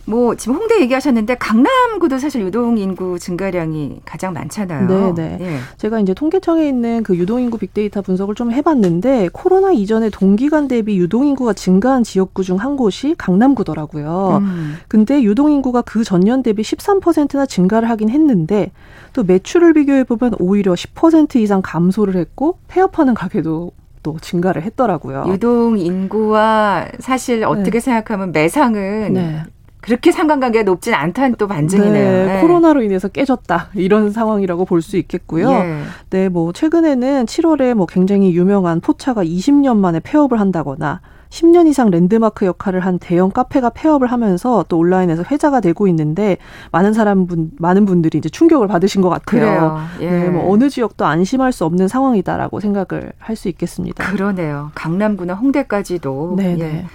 뭐 0.07 0.35
지금 0.35 0.57
홍대 0.57 0.81
얘기하셨는데 0.81 1.37
강남구도 1.37 2.19
사실 2.19 2.43
유동 2.43 2.79
인구 2.79 3.19
증가량이 3.19 4.01
가장 4.05 4.33
많잖아요. 4.33 5.14
네, 5.14 5.14
네. 5.14 5.38
예. 5.40 5.59
제가 5.77 6.01
이제 6.01 6.14
통계청에 6.14 6.67
있는 6.67 7.03
그 7.03 7.17
유동 7.17 7.40
인구 7.40 7.59
빅데이터 7.59 8.03
분석을 8.03 8.35
좀 8.35 8.51
해봤는데 8.53 9.31
코로나 9.33 9.73
이전에 9.73 10.11
동기간 10.11 10.69
대비 10.69 10.97
유동 10.97 11.27
인구가 11.27 11.53
증가한 11.53 12.03
지역구 12.03 12.43
중 12.43 12.55
한 12.64 12.77
곳이 12.77 13.14
강남구더라고요. 13.19 14.38
음. 14.40 14.77
근데 14.88 15.23
유동 15.23 15.51
인구가 15.51 15.83
그 15.83 16.05
전년 16.05 16.43
대비 16.43 16.62
13%나 16.62 17.47
증가를 17.47 17.90
하긴 17.90 18.09
했는데 18.09 18.71
또 19.12 19.23
매출을 19.23 19.75
비교해 19.75 20.05
보면 20.05 20.35
오히려 20.38 20.73
10% 20.73 21.37
이상 21.37 21.61
감소를 21.62 22.17
했고 22.17 22.59
폐업하는 22.69 23.14
가게도 23.14 23.73
또 24.03 24.17
증가를 24.21 24.62
했더라고요. 24.62 25.25
유동 25.29 25.79
인구와 25.79 26.87
사실 27.01 27.45
어떻게 27.45 27.73
네. 27.73 27.81
생각하면 27.81 28.33
매상은 28.33 29.12
네. 29.14 29.43
그렇게 29.85 30.12
상관관계가 30.12 30.64
높진 30.64 30.94
않다는 30.94 31.37
또 31.37 31.47
반증이네요. 31.47 32.27
네, 32.27 32.35
네. 32.35 32.40
코로나로 32.40 32.81
인해서 32.83 33.09
깨졌다 33.09 33.68
이런 33.75 34.12
상황이라고 34.12 34.64
볼 34.64 34.81
수 34.81 34.97
있겠고요. 34.97 35.51
예. 35.51 35.81
네, 36.09 36.29
뭐 36.31 36.53
최근에는 36.53 37.27
7월에 37.27 37.75
뭐 37.75 37.85
굉장히 37.87 38.35
유명한 38.35 38.81
포차가 38.81 39.23
20년 39.23 39.77
만에 39.77 40.01
폐업을 40.01 40.40
한다거나 40.40 41.01
10년 41.29 41.66
이상 41.66 41.90
랜드마크 41.90 42.47
역할을 42.47 42.81
한 42.81 42.99
대형 42.99 43.31
카페가 43.31 43.70
폐업을 43.70 44.11
하면서 44.11 44.64
또 44.68 44.79
온라인에서 44.79 45.25
회자가 45.31 45.61
되고 45.61 45.87
있는데 45.88 46.38
많은 46.70 46.92
사람 46.92 47.27
분 47.27 47.51
많은 47.59 47.85
분들이 47.85 48.18
이제 48.18 48.29
충격을 48.29 48.68
받으신 48.68 49.03
것 49.03 49.11
같아요. 49.11 49.40
그래요. 49.40 49.79
예. 50.01 50.11
네, 50.11 50.31
뭐 50.31 50.51
어느 50.51 50.70
지역도 50.70 51.05
안심할 51.05 51.53
수 51.53 51.64
없는 51.66 51.88
상황이다라고 51.88 52.61
생각을 52.61 53.12
할 53.18 53.37
수 53.37 53.49
있겠습니다. 53.49 54.05
그러네요. 54.11 54.70
강남구나 54.75 55.35
홍대까지도. 55.35 56.35
네, 56.38 56.57
예. 56.61 56.87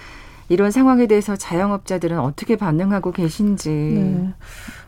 네. 0.50 0.54
이런 0.54 0.70
상황에 0.72 1.06
대해서 1.06 1.36
자영업자들은 1.36 2.18
어떻게 2.18 2.56
반응하고 2.56 3.12
계신지. 3.12 3.70
네. 3.70 4.28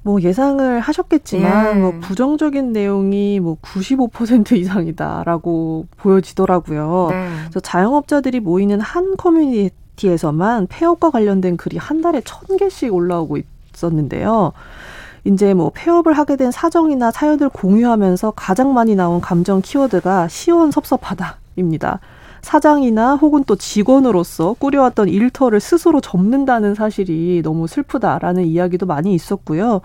뭐 0.03 0.21
예상을 0.21 0.81
하셨겠지만 0.81 1.77
예. 1.77 1.81
뭐 1.81 1.93
부정적인 2.01 2.73
내용이 2.73 3.39
뭐 3.39 3.57
95% 3.63 4.57
이상이다라고 4.57 5.87
보여지더라고요. 5.97 7.09
네. 7.11 7.29
그래서 7.43 7.61
자영업자들이 7.61 8.41
모이는 8.41 8.81
한 8.81 9.17
커뮤니티에서만 9.17 10.67
폐업과 10.67 11.11
관련된 11.11 11.57
글이 11.57 11.79
한 11.79 12.03
달에 12.03 12.21
천 12.25 12.57
개씩 12.57 12.93
올라오고 12.93 13.39
있었는데요. 13.75 14.53
이제 15.25 15.55
뭐 15.55 15.71
폐업을 15.73 16.15
하게 16.15 16.35
된 16.35 16.51
사정이나 16.51 17.13
사연을 17.13 17.49
공유하면서 17.49 18.33
가장 18.33 18.75
많이 18.75 18.97
나온 18.97 19.21
감정 19.21 19.63
키워드가 19.63 20.27
시원섭섭하다 20.27 21.39
입니다. 21.55 22.01
사장이나 22.43 23.15
혹은 23.15 23.45
또 23.45 23.57
직원으로서 23.57 24.55
꾸려왔던 24.59 25.09
일터를 25.09 25.61
스스로 25.61 26.01
접는다는 26.01 26.75
사실이 26.75 27.41
너무 27.43 27.67
슬프다라는 27.67 28.45
이야기도 28.45 28.85
많이 28.87 29.15
있었고요. 29.15 29.81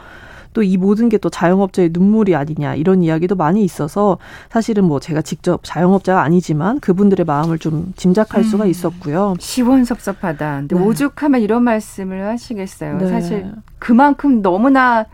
또이 0.54 0.78
모든 0.78 1.08
게 1.10 1.17
또 1.20 1.30
자영업자의 1.30 1.89
눈물이 1.93 2.36
아니냐 2.36 2.76
이런 2.76 3.04
이야기도 3.04 3.36
많이 3.36 3.63
있어서 3.63 4.17
사실은 4.50 4.86
뭐 4.86 5.00
제가 5.00 5.22
직접 5.22 5.60
자영업자가 5.63 6.22
아니지만 6.24 6.80
그분들의 6.80 7.26
마음을 7.26 7.60
좀 7.60 7.93
짐작할 7.96 8.41
음, 8.41 8.43
수가 8.43 8.65
있었고요. 8.65 9.36
시원섭섭하다. 9.39 10.58
근데 10.67 10.76
네. 10.76 10.82
오죽하면 10.82 11.41
이런 11.41 11.63
말씀을 11.63 12.26
하시겠어요. 12.26 12.98
네. 12.98 13.08
사실 13.08 13.52
그만큼 13.80 14.41
너무나 14.41 15.06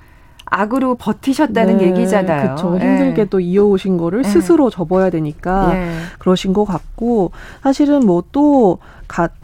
악으로 0.46 0.96
버티셨다는 0.96 1.78
네, 1.78 1.88
얘기잖아요. 1.88 2.56
그렇죠. 2.56 2.78
힘들게 2.78 3.24
네. 3.24 3.26
또 3.30 3.40
이어오신 3.40 3.98
거를 3.98 4.22
네. 4.22 4.30
스스로 4.30 4.70
접어야 4.70 5.10
되니까 5.10 5.74
네. 5.74 5.96
그러신 6.20 6.54
것 6.54 6.66
같고 6.66 7.32
사실은 7.62 8.06
뭐또 8.06 8.80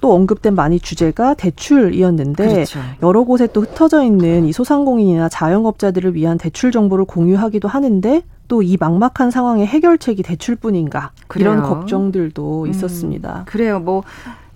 또 0.02 0.14
언급된 0.14 0.56
많이 0.56 0.80
주제가 0.80 1.36
대출이었는데 1.36 2.48
그렇죠. 2.54 2.80
여러 3.04 3.24
곳에 3.24 3.48
또 3.48 3.62
흩어져 3.62 4.04
있는 4.04 4.46
이 4.46 4.52
소상공인이나 4.52 5.30
자영업자들을 5.30 6.16
위한 6.16 6.38
대출 6.38 6.72
정보를 6.72 7.06
공유하기도 7.06 7.68
하는데 7.68 8.24
또 8.48 8.64
이 8.64 8.78
막막한 8.80 9.30
상황의 9.32 9.68
해결책이 9.68 10.24
대출뿐인가 10.24 11.12
그래요. 11.28 11.52
이런 11.54 11.64
걱정들도 11.64 12.64
음, 12.64 12.70
있었습니다. 12.72 13.44
그래요. 13.46 13.80
뭐 13.80 14.04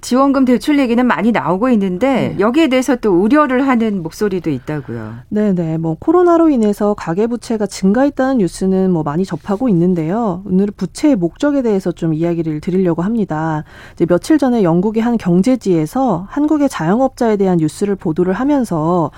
지원금 0.04 0.44
대출 0.44 0.80
얘기는 0.80 1.04
많이 1.06 1.32
나오고 1.32 1.70
있는데 1.70 2.36
네. 2.36 2.40
여기에 2.40 2.68
대해서 2.68 2.98
또 2.98 3.14
우려를 3.14 3.68
하는 3.68 4.04
목소리도 4.04 4.50
있다고요. 4.50 5.14
네 5.30 5.54
네. 5.54 5.78
뭐 5.78 5.96
코로나로 5.98 6.50
인해서 6.50 6.94
가계 6.94 7.28
부채가 7.28 7.66
증가했다는 7.66 8.40
뉴스는 8.40 8.92
뭐 8.92 9.04
많이 9.04 9.24
접하고 9.24 9.70
있는데요. 9.70 10.44
오늘 10.46 10.68
부채의 10.68 11.16
목적에 11.16 11.62
대해서 11.62 11.94
좀 11.94 12.14
이야기를 12.14 12.60
드리려고 12.60 13.02
합니다. 13.02 13.64
이제 13.94 14.06
며칠 14.06 14.38
전에 14.38 14.62
영국의 14.62 15.02
한 15.02 15.18
경제지에서 15.18 16.28
한국의 16.30 16.68
자영업자에 16.68 17.38
대한 17.38 17.58
뉴스를 17.58 17.96
보도를 17.96 18.34
하면서 18.34 19.10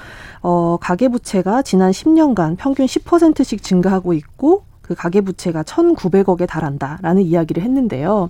어 0.42 0.78
가계 0.80 1.10
부채가 1.10 1.64
지난 1.64 1.90
10년간 1.90 2.58
평균 2.58 2.86
10%씩 2.86 3.64
증가하고 3.64 4.14
있고 4.14 4.64
그 4.84 4.94
가계 4.94 5.22
부채가 5.22 5.64
1,900억에 5.64 6.48
달한다라는 6.48 7.24
이야기를 7.24 7.64
했는데요. 7.64 8.30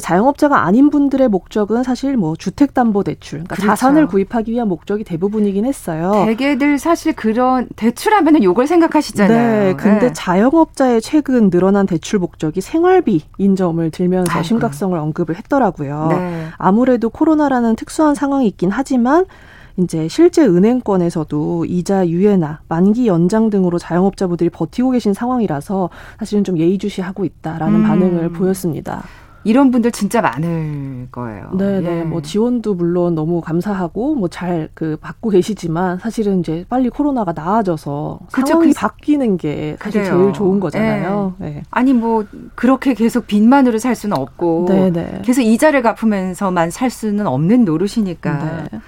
자영업자가 0.00 0.64
아닌 0.64 0.90
분들의 0.90 1.28
목적은 1.28 1.82
사실 1.82 2.16
뭐 2.16 2.36
주택담보대출, 2.36 3.38
그러니까 3.38 3.56
그렇죠. 3.56 3.68
자산을 3.68 4.06
구입하기 4.06 4.52
위한 4.52 4.68
목적이 4.68 5.04
대부분이긴 5.04 5.64
했어요. 5.64 6.24
대개들 6.26 6.78
사실 6.78 7.14
그런 7.14 7.68
대출하면은 7.76 8.42
요걸 8.42 8.66
생각하시잖아요. 8.66 9.64
네, 9.64 9.74
근데 9.76 10.08
네. 10.08 10.12
자영업자의 10.12 11.00
최근 11.00 11.50
늘어난 11.50 11.86
대출 11.86 12.18
목적이 12.18 12.60
생활비인 12.60 13.56
점을 13.56 13.90
들면서 13.90 14.32
아이고. 14.32 14.42
심각성을 14.44 14.98
언급을 14.98 15.36
했더라고요. 15.36 16.08
네. 16.10 16.46
아무래도 16.58 17.10
코로나라는 17.10 17.76
특수한 17.76 18.14
상황이 18.14 18.46
있긴 18.46 18.70
하지만 18.70 19.24
이제 19.78 20.08
실제 20.08 20.42
은행권에서도 20.42 21.66
이자 21.66 22.08
유예나 22.08 22.60
만기 22.68 23.06
연장 23.06 23.50
등으로 23.50 23.78
자영업자분들이 23.78 24.48
버티고 24.48 24.90
계신 24.92 25.12
상황이라서 25.12 25.90
사실은 26.18 26.44
좀 26.44 26.58
예의주시하고 26.58 27.24
있다라는 27.24 27.80
음. 27.80 27.82
반응을 27.84 28.30
보였습니다. 28.30 29.02
이런 29.46 29.70
분들 29.70 29.92
진짜 29.92 30.20
많을 30.20 31.06
거예요. 31.12 31.50
네, 31.56 31.80
네. 31.80 32.00
예. 32.00 32.02
뭐 32.04 32.20
지원도 32.22 32.74
물론 32.74 33.14
너무 33.14 33.40
감사하고 33.40 34.14
뭐 34.16 34.28
잘 34.28 34.68
그 34.74 34.96
받고 35.00 35.30
계시지만 35.30 35.98
사실은 35.98 36.40
이제 36.40 36.64
빨리 36.68 36.88
코로나가 36.90 37.32
나아져서 37.32 38.18
그쵸, 38.32 38.46
상황이 38.46 38.72
그, 38.72 38.78
바뀌는 38.80 39.36
게 39.36 39.76
사실 39.80 40.02
그래요. 40.02 40.18
제일 40.22 40.32
좋은 40.32 40.60
거잖아요. 40.60 41.34
네. 41.38 41.50
네. 41.50 41.62
아니 41.70 41.92
뭐 41.92 42.24
그렇게 42.54 42.94
계속 42.94 43.26
빚만으로 43.26 43.78
살 43.78 43.94
수는 43.94 44.16
없고 44.16 44.66
네, 44.68 44.90
네. 44.90 45.22
계속 45.24 45.42
이자를 45.42 45.82
갚으면서만 45.82 46.70
살 46.70 46.90
수는 46.90 47.26
없는 47.26 47.64
노릇이니까. 47.64 48.66
네. 48.72 48.80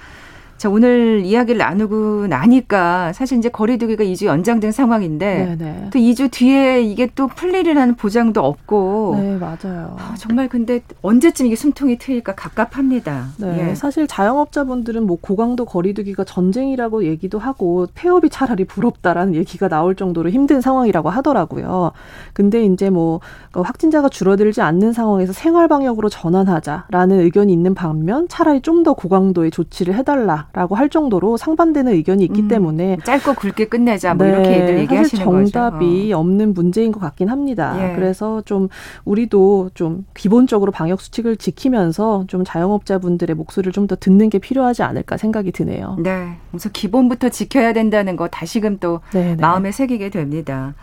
자, 0.59 0.69
오늘 0.69 1.21
이야기를 1.23 1.57
나누고 1.57 2.27
나니까 2.27 3.13
사실 3.13 3.37
이제 3.37 3.47
거리두기가 3.47 4.03
2주 4.03 4.25
연장된 4.25 4.73
상황인데 4.73 5.55
네네. 5.57 5.89
또 5.93 5.99
2주 5.99 6.29
뒤에 6.31 6.81
이게 6.81 7.07
또 7.15 7.27
풀리리라는 7.27 7.95
보장도 7.95 8.43
없고. 8.43 9.15
네, 9.21 9.37
맞아요. 9.37 9.95
아, 9.97 10.15
정말 10.17 10.49
근데 10.49 10.81
언제쯤 11.01 11.45
이게 11.45 11.55
숨통이 11.55 11.97
트일까 11.97 12.35
갑갑합니다. 12.35 13.27
네. 13.37 13.69
예. 13.69 13.75
사실 13.75 14.05
자영업자분들은 14.05 15.07
뭐 15.07 15.17
고강도 15.21 15.63
거리두기가 15.63 16.25
전쟁이라고 16.25 17.05
얘기도 17.05 17.39
하고 17.39 17.87
폐업이 17.95 18.29
차라리 18.29 18.65
부럽다라는 18.65 19.35
얘기가 19.35 19.69
나올 19.69 19.95
정도로 19.95 20.29
힘든 20.29 20.59
상황이라고 20.59 21.09
하더라고요. 21.09 21.93
근데 22.33 22.65
이제 22.65 22.89
뭐그 22.89 23.61
확진자가 23.61 24.09
줄어들지 24.09 24.61
않는 24.61 24.91
상황에서 24.91 25.31
생활 25.31 25.69
방역으로 25.69 26.09
전환하자라는 26.09 27.21
의견이 27.21 27.53
있는 27.53 27.73
반면 27.73 28.27
차라리 28.27 28.59
좀 28.61 28.79
더 28.79 28.93
고강도의 28.93 29.51
조치를 29.51 29.93
해달라. 29.93 30.48
라고 30.53 30.75
할 30.75 30.89
정도로 30.89 31.37
상반되는 31.37 31.91
의견이 31.93 32.23
있기 32.25 32.43
음, 32.43 32.47
때문에 32.47 32.97
짧고 33.03 33.33
굵게 33.35 33.65
끝내자 33.65 34.13
뭐 34.13 34.25
네, 34.25 34.33
이렇게 34.33 34.49
애들 34.55 34.77
얘기하시는 34.79 35.03
사실 35.03 35.19
정답이 35.51 36.03
거죠. 36.09 36.17
없는 36.19 36.53
문제인 36.53 36.91
것 36.91 36.99
같긴 36.99 37.29
합니다. 37.29 37.75
예. 37.79 37.95
그래서 37.95 38.41
좀 38.45 38.69
우리도 39.05 39.71
좀 39.73 40.05
기본적으로 40.15 40.71
방역 40.71 41.01
수칙을 41.01 41.37
지키면서 41.37 42.25
좀 42.27 42.43
자영업자분들의 42.45 43.35
목소리를 43.35 43.71
좀 43.73 43.89
더 43.89 43.95
듣는 43.95 44.29
게 44.29 44.37
필요하지 44.39 44.83
않을까 44.83 45.17
생각이 45.17 45.51
드네요. 45.51 45.95
네. 45.99 46.35
그래서 46.51 46.69
기본부터 46.69 47.29
지켜야 47.29 47.73
된다는 47.73 48.15
거 48.17 48.27
다시금 48.27 48.77
또 48.79 48.99
네네. 49.11 49.27
네. 49.29 49.35
마음에 49.41 49.71
새기게 49.71 50.09
됩니다. 50.09 50.75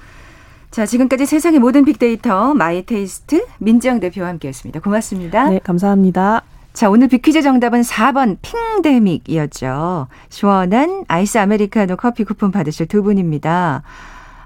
자, 0.72 0.84
지금까지 0.86 1.24
세상의 1.26 1.60
모든 1.60 1.84
빅데이터 1.84 2.52
마이테이스트 2.54 3.46
민지영 3.58 4.00
대표와 4.00 4.28
함께했습니다. 4.28 4.80
고맙습니다. 4.80 5.50
네, 5.50 5.60
감사합니다. 5.62 6.42
자, 6.76 6.90
오늘 6.90 7.08
비퀴즈 7.08 7.40
정답은 7.40 7.80
4번 7.80 8.36
pingdemic이었죠. 8.42 10.08
시원한 10.28 11.06
아이스 11.08 11.38
아메리카노 11.38 11.96
커피 11.96 12.22
쿠폰 12.22 12.50
받으실 12.50 12.84
두 12.84 13.02
분입니다. 13.02 13.82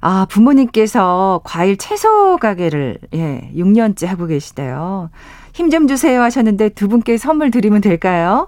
아, 0.00 0.26
부모님께서 0.30 1.40
과일 1.42 1.76
채소 1.76 2.36
가게를 2.36 2.98
예, 3.14 3.50
6년째 3.56 4.06
하고 4.06 4.28
계시대요. 4.28 5.10
힘 5.54 5.70
좀 5.70 5.88
주세요 5.88 6.22
하셨는데 6.22 6.68
두 6.68 6.86
분께 6.86 7.16
선물 7.16 7.50
드리면 7.50 7.80
될까요? 7.80 8.46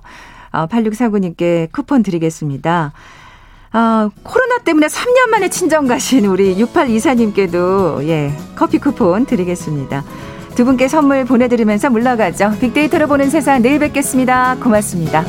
아, 0.53 0.69
8649님께 0.69 1.73
쿠폰 1.73 2.05
드리겠습니다. 2.05 2.93
아, 3.73 4.11
코로나 4.23 4.59
때문에 4.59 4.87
3년 4.87 5.31
만에 5.33 5.49
친정 5.49 5.89
가신 5.89 6.27
우리 6.27 6.55
6824님께도 6.55 8.07
예, 8.07 8.33
커피 8.55 8.79
쿠폰 8.79 9.27
드리겠습니다. 9.27 10.05
두 10.55 10.65
분께 10.65 10.89
선물 10.89 11.25
보내드리면서 11.25 11.91
물러가죠. 11.91 12.53
빅데이터로 12.61 13.07
보는 13.07 13.31
세상 13.31 13.63
내일 13.63 13.79
뵙겠습니다. 13.79 14.57
고맙습니다. 14.63 15.25